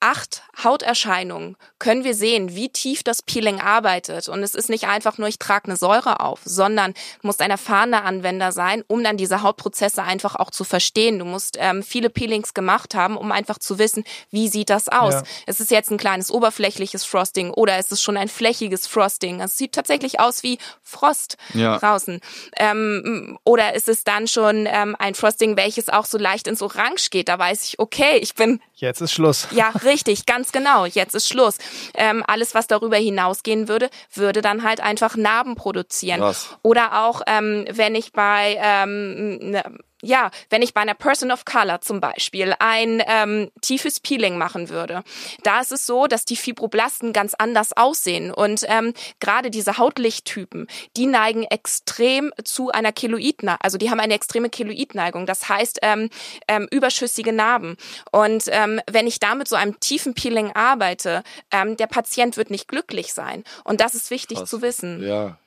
[0.00, 4.28] acht Hauterscheinungen können wir sehen, wie tief das Peeling arbeitet.
[4.28, 8.04] Und es ist nicht einfach nur, ich trage eine Säure auf, sondern muss ein erfahrener
[8.04, 11.18] Anwender sein, um dann diese Hautprozesse einfach auch zu verstehen.
[11.18, 15.14] Du musst ähm, viele Peelings gemacht haben, um einfach zu wissen, wie sieht das aus.
[15.14, 15.22] Ja.
[15.46, 19.40] Es ist jetzt ein kleines oberflächliches Frosting oder ist es schon ein flächiges Frosting.
[19.40, 21.78] Es sieht tatsächlich aus wie Frost ja.
[21.78, 22.20] draußen.
[22.58, 27.10] Ähm, oder ist es dann schon ähm, ein Frosting, welches auch so leicht ins Orange
[27.10, 27.28] geht?
[27.28, 28.60] Da weiß ich, okay, ich bin...
[28.74, 29.48] Jetzt ist Schluss.
[29.52, 30.84] Ja, Richtig, ganz genau.
[30.84, 31.58] Jetzt ist Schluss.
[31.94, 36.20] Ähm, alles, was darüber hinausgehen würde, würde dann halt einfach Narben produzieren.
[36.20, 36.48] Krass.
[36.62, 39.62] Oder auch, ähm, wenn ich bei ähm, ne,
[40.06, 44.68] ja, wenn ich bei einer Person of Color zum Beispiel ein ähm, tiefes Peeling machen
[44.68, 45.02] würde,
[45.42, 50.68] da ist es so, dass die Fibroblasten ganz anders aussehen und ähm, gerade diese Hautlichttypen,
[50.96, 56.08] die neigen extrem zu einer Keloidneigung, also die haben eine extreme Keloidneigung, das heißt ähm,
[56.48, 57.76] ähm, überschüssige Narben.
[58.12, 62.50] Und ähm, wenn ich da mit so einem tiefen Peeling arbeite, ähm, der Patient wird
[62.50, 64.50] nicht glücklich sein und das ist wichtig Krass.
[64.50, 65.02] zu wissen.
[65.02, 65.38] Ja,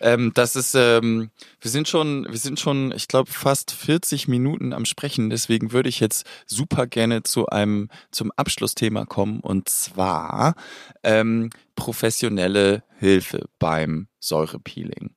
[0.00, 4.72] ähm, das ist, ähm, wir sind schon, wir sind schon, ich glaube, fast 40 Minuten
[4.72, 5.30] am Sprechen.
[5.30, 10.54] Deswegen würde ich jetzt super gerne zu einem, zum Abschlussthema kommen und zwar
[11.02, 15.10] ähm, professionelle Hilfe beim Säurepeeling.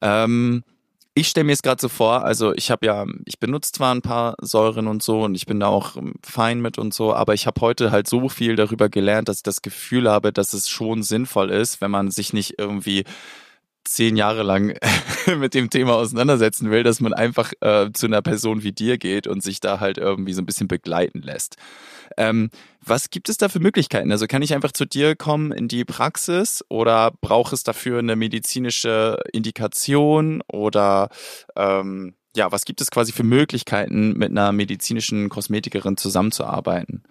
[0.00, 0.64] Ähm,
[1.14, 4.00] ich stelle mir es gerade so vor, also ich habe ja, ich benutze zwar ein
[4.00, 7.34] paar Säuren und so und ich bin da auch ähm, fein mit und so, aber
[7.34, 10.70] ich habe heute halt so viel darüber gelernt, dass ich das Gefühl habe, dass es
[10.70, 13.04] schon sinnvoll ist, wenn man sich nicht irgendwie
[13.84, 14.76] zehn Jahre lang
[15.38, 19.26] mit dem Thema auseinandersetzen will, dass man einfach äh, zu einer Person wie dir geht
[19.26, 21.56] und sich da halt irgendwie so ein bisschen begleiten lässt.
[22.16, 22.50] Ähm,
[22.84, 24.12] was gibt es da für Möglichkeiten?
[24.12, 28.16] Also kann ich einfach zu dir kommen in die Praxis oder braucht es dafür eine
[28.16, 31.08] medizinische Indikation oder
[31.56, 37.02] ähm, ja, was gibt es quasi für Möglichkeiten, mit einer medizinischen Kosmetikerin zusammenzuarbeiten?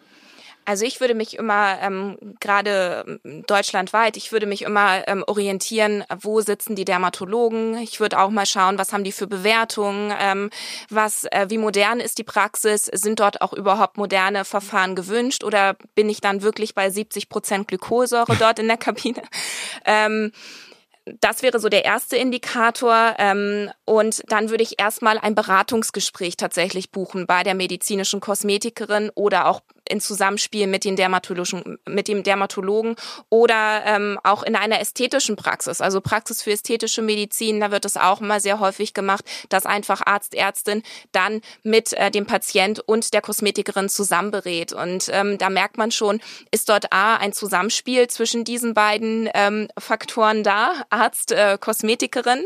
[0.71, 6.05] Also ich würde mich immer, ähm, gerade ähm, deutschlandweit, ich würde mich immer ähm, orientieren,
[6.21, 7.77] wo sitzen die Dermatologen.
[7.79, 10.49] Ich würde auch mal schauen, was haben die für Bewertungen, ähm,
[10.89, 15.75] was, äh, wie modern ist die Praxis, sind dort auch überhaupt moderne Verfahren gewünscht oder
[15.93, 19.23] bin ich dann wirklich bei 70 Prozent Glykosäure dort in der Kabine?
[19.83, 20.31] Ähm,
[21.19, 23.15] das wäre so der erste Indikator.
[23.17, 29.47] Ähm, und dann würde ich erstmal ein Beratungsgespräch tatsächlich buchen bei der medizinischen Kosmetikerin oder
[29.47, 29.61] auch
[29.91, 32.95] in Zusammenspiel mit, den Dermatologischen, mit dem Dermatologen
[33.29, 37.97] oder ähm, auch in einer ästhetischen Praxis, also Praxis für ästhetische Medizin, da wird es
[37.97, 43.13] auch immer sehr häufig gemacht, dass einfach Arzt, Ärztin dann mit äh, dem Patient und
[43.13, 44.73] der Kosmetikerin zusammenberät.
[44.73, 46.21] Und ähm, da merkt man schon,
[46.51, 52.45] ist dort A ein Zusammenspiel zwischen diesen beiden ähm, Faktoren da, Arzt, äh, Kosmetikerin.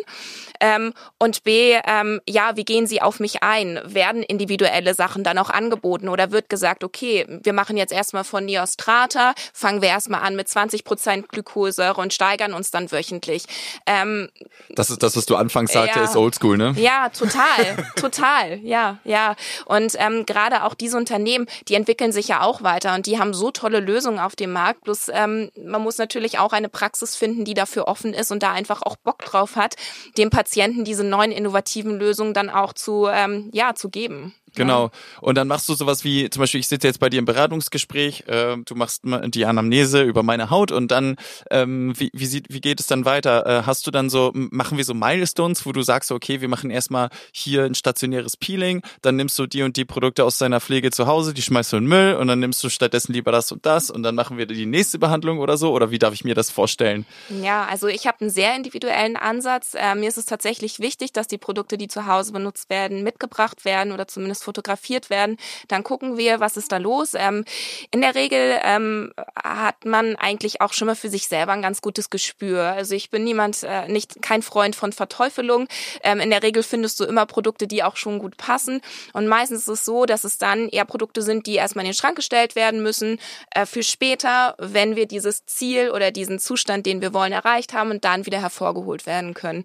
[0.60, 3.80] Ähm, und B, ähm, ja, wie gehen Sie auf mich ein?
[3.86, 8.45] Werden individuelle Sachen dann auch angeboten oder wird gesagt, okay, wir machen jetzt erstmal von
[8.45, 13.45] Neostrata, fangen wir erstmal an mit 20 Prozent Glykosäure und steigern uns dann wöchentlich.
[13.86, 14.29] Ähm,
[14.69, 16.73] das ist das, was du anfangs sagte, ja, ist oldschool, ne?
[16.77, 19.36] Ja, total, total, ja, ja.
[19.65, 23.33] Und ähm, gerade auch diese Unternehmen, die entwickeln sich ja auch weiter und die haben
[23.33, 24.83] so tolle Lösungen auf dem Markt.
[24.83, 28.51] Bloß ähm, man muss natürlich auch eine Praxis finden, die dafür offen ist und da
[28.51, 29.75] einfach auch Bock drauf hat,
[30.17, 34.33] dem Patienten diese neuen innovativen Lösungen dann auch zu, ähm, ja, zu geben.
[34.56, 34.91] Genau.
[35.22, 38.24] Und dann machst du sowas wie, zum Beispiel, ich sitze jetzt bei dir im Beratungsgespräch,
[38.28, 41.18] äh, du machst die Anamnese über meine Haut und dann,
[41.51, 43.45] ähm, wie, wie, sieht, wie geht es dann weiter?
[43.45, 46.70] Äh, hast du dann so, machen wir so Milestones, wo du sagst, okay, wir machen
[46.70, 50.91] erstmal hier ein stationäres Peeling, dann nimmst du die und die Produkte aus deiner Pflege
[50.91, 53.51] zu Hause, die schmeißt du in den Müll und dann nimmst du stattdessen lieber das
[53.51, 55.72] und das und dann machen wir die nächste Behandlung oder so?
[55.74, 57.06] Oder wie darf ich mir das vorstellen?
[57.41, 59.74] Ja, also ich habe einen sehr individuellen Ansatz.
[59.76, 63.66] Äh, mir ist es tatsächlich wichtig, dass die Produkte, die zu Hause benutzt werden, mitgebracht
[63.66, 65.38] werden oder zumindest fotografiert werden.
[65.68, 67.14] Dann gucken wir, was ist da los.
[67.16, 67.43] Ähm,
[67.91, 71.82] in der Regel ähm, hat man eigentlich auch schon mal für sich selber ein ganz
[71.82, 72.64] gutes Gespür.
[72.64, 75.68] Also ich bin niemand, äh, nicht kein Freund von Verteufelung.
[76.04, 78.82] Ähm, in der Regel findest du immer Produkte, die auch schon gut passen.
[79.14, 81.96] Und meistens ist es so, dass es dann eher Produkte sind, die erstmal in den
[81.96, 83.20] Schrank gestellt werden müssen
[83.52, 87.91] äh, für später, wenn wir dieses Ziel oder diesen Zustand, den wir wollen, erreicht haben
[87.91, 89.64] und dann wieder hervorgeholt werden können.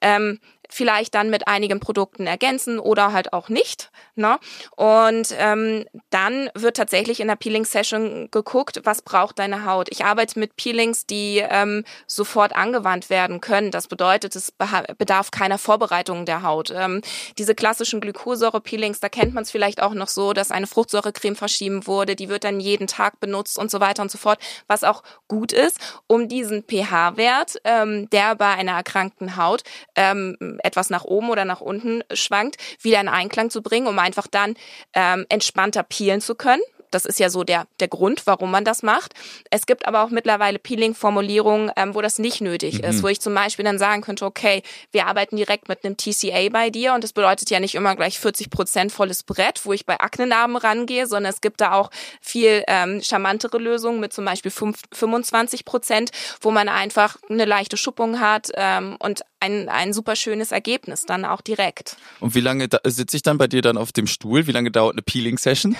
[0.00, 0.40] Ähm,
[0.74, 3.90] vielleicht dann mit einigen Produkten ergänzen oder halt auch nicht.
[4.14, 4.38] Ne?
[4.76, 9.88] Und ähm, dann wird tatsächlich in der Peeling-Session geguckt, was braucht deine Haut.
[9.90, 13.70] Ich arbeite mit Peelings, die ähm, sofort angewandt werden können.
[13.70, 14.52] Das bedeutet, es
[14.98, 16.70] bedarf keiner Vorbereitung der Haut.
[16.70, 17.02] Ähm,
[17.38, 21.86] diese klassischen Glykosäure-Peelings, da kennt man es vielleicht auch noch so, dass eine Fruchtsäurecreme verschieben
[21.86, 25.02] wurde, die wird dann jeden Tag benutzt und so weiter und so fort, was auch
[25.28, 29.62] gut ist, um diesen pH-Wert, ähm, der bei einer erkrankten Haut
[29.96, 34.26] ähm, etwas nach oben oder nach unten schwankt, wieder in Einklang zu bringen, um einfach
[34.26, 34.54] dann
[34.94, 36.62] ähm, entspannter peelen zu können.
[36.90, 39.14] Das ist ja so der, der Grund, warum man das macht.
[39.50, 42.88] Es gibt aber auch mittlerweile Peeling-Formulierungen, ähm, wo das nicht nötig mhm.
[42.88, 44.62] ist, wo ich zum Beispiel dann sagen könnte, okay,
[44.92, 48.18] wir arbeiten direkt mit einem TCA bei dir und das bedeutet ja nicht immer gleich
[48.18, 52.64] 40 Prozent volles Brett, wo ich bei Aknenarben rangehe, sondern es gibt da auch viel
[52.66, 56.10] ähm, charmantere Lösungen mit zum Beispiel 5, 25 Prozent,
[56.40, 61.24] wo man einfach eine leichte Schuppung hat ähm, und ein, ein super schönes Ergebnis dann
[61.24, 61.96] auch direkt.
[62.20, 64.46] Und wie lange sitze ich dann bei dir dann auf dem Stuhl?
[64.46, 65.76] Wie lange dauert eine Peeling-Session?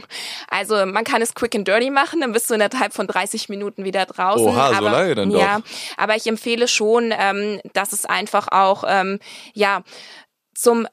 [0.54, 3.82] Also man kann es quick and dirty machen, dann bist du innerhalb von 30 Minuten
[3.82, 4.46] wieder draußen.
[4.46, 5.40] Oha, aber, so lange dann doch.
[5.40, 5.60] Ja,
[5.96, 9.18] aber ich empfehle schon, ähm, dass es einfach auch ähm,
[9.52, 9.82] ja
[10.54, 10.86] zum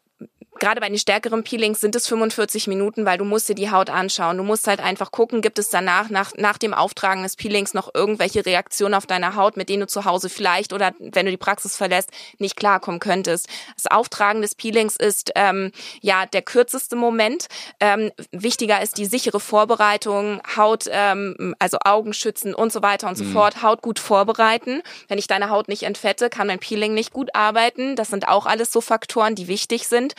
[0.62, 3.89] gerade bei den stärkeren Peelings sind es 45 Minuten, weil du musst dir die Haut
[3.89, 4.38] anschauen.
[4.38, 7.93] Du musst halt einfach gucken, gibt es danach, nach, nach dem Auftragen des Peelings noch
[7.93, 11.38] irgendwelche Reaktionen auf deiner Haut, mit denen du zu Hause vielleicht oder wenn du die
[11.38, 13.49] Praxis verlässt, nicht klarkommen könntest.
[13.76, 17.47] Das Auftragen des Peelings ist ähm, ja der kürzeste Moment.
[17.80, 23.18] Ähm, wichtiger ist die sichere Vorbereitung, Haut, ähm, also Augen schützen und so weiter und
[23.18, 23.34] so mhm.
[23.34, 23.64] fort.
[23.64, 24.84] Haut gut vorbereiten.
[25.07, 27.95] Wenn ich deine Haut nicht entfette, kann mein Peeling nicht gut arbeiten.
[27.95, 30.14] Das sind auch alles so Faktoren, die wichtig sind.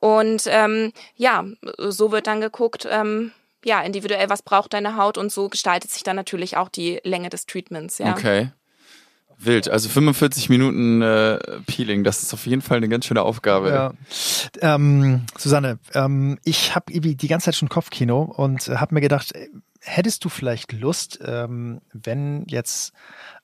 [0.00, 1.44] Und ähm, ja,
[1.78, 3.32] so wird dann geguckt, ähm,
[3.64, 7.28] ja, individuell, was braucht deine Haut und so gestaltet sich dann natürlich auch die Länge
[7.28, 8.12] des Treatments, ja.
[8.12, 8.52] Okay.
[9.42, 13.70] Wild, also 45 Minuten äh, Peeling, das ist auf jeden Fall eine ganz schöne Aufgabe.
[13.70, 13.92] Ja.
[14.60, 19.32] Ähm, Susanne, ähm, ich habe die ganze Zeit schon Kopfkino und habe mir gedacht,
[19.80, 22.92] hättest du vielleicht Lust, ähm, wenn jetzt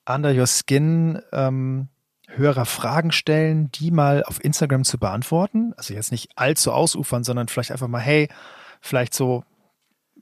[0.07, 1.89] Under Your Skin ähm,
[2.29, 5.73] Hörer Fragen stellen, die mal auf Instagram zu beantworten.
[5.77, 8.29] Also jetzt nicht allzu ausufern, sondern vielleicht einfach mal, hey,
[8.81, 9.45] vielleicht so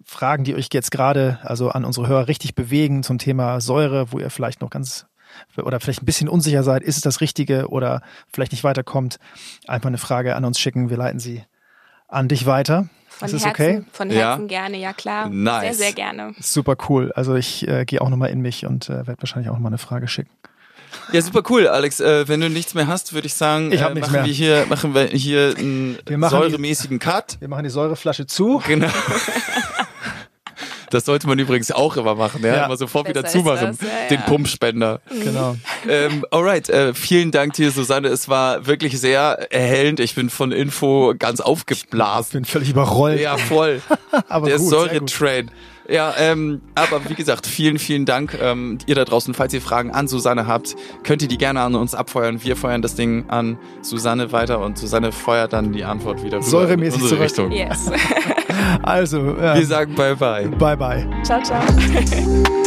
[0.04, 4.18] Fragen, die euch jetzt gerade, also an unsere Hörer richtig bewegen zum Thema Säure, wo
[4.18, 5.06] ihr vielleicht noch ganz
[5.56, 8.02] oder vielleicht ein bisschen unsicher seid, ist es das Richtige oder
[8.32, 9.18] vielleicht nicht weiterkommt,
[9.66, 10.90] einfach eine Frage an uns schicken.
[10.90, 11.42] Wir leiten sie
[12.06, 12.88] an dich weiter.
[13.08, 13.84] Von ist Herzen, okay?
[13.92, 14.30] Von Ja.
[14.30, 15.28] Herzen gerne, ja klar.
[15.28, 15.62] Nice.
[15.62, 16.34] Sehr, sehr gerne.
[16.40, 17.12] Super cool.
[17.12, 19.78] Also ich äh, gehe auch nochmal in mich und äh, werde wahrscheinlich auch nochmal eine
[19.78, 20.30] Frage schicken.
[21.12, 22.00] Ja, super cool, Alex.
[22.00, 24.24] Äh, wenn du nichts mehr hast, würde ich sagen, Ich äh, machen mehr.
[24.24, 27.36] wir hier machen wir hier einen Wir machen die- säuremäßigen Cut.
[27.40, 28.62] Wir machen die Säureflasche zu.
[28.66, 28.88] Genau.
[30.90, 32.64] Das sollte man übrigens auch immer machen, ja, Ja.
[32.66, 34.26] immer sofort wieder Besser ist zumachen, das, ja, den ja.
[34.26, 35.00] Pumpspender.
[35.24, 35.56] Genau.
[35.88, 38.08] ähm, alright, äh, vielen Dank dir, Susanne.
[38.08, 39.98] Es war wirklich sehr erhellend.
[39.98, 42.30] Ich bin von Info ganz Ich aufgeblasen.
[42.32, 43.20] bin völlig überrollt.
[43.20, 43.82] Ja, voll.
[44.28, 45.10] aber Der gut, sehr gut.
[45.10, 45.50] Säure-Train.
[45.88, 48.38] Ja, ähm, aber wie gesagt, vielen, vielen Dank.
[48.40, 51.74] Ähm, ihr da draußen, falls ihr Fragen an Susanne habt, könnt ihr die gerne an
[51.74, 52.42] uns abfeuern.
[52.42, 56.46] Wir feuern das Ding an Susanne weiter und Susanne feuert dann die Antwort wieder rüber
[56.46, 57.50] Säuremäßig in unsere zurück.
[57.50, 57.52] Richtung.
[57.52, 57.90] Yes.
[58.82, 60.48] Also, Wir ähm, sagen bye bye.
[60.48, 61.06] bye bye.
[61.22, 61.60] ciao, ciao.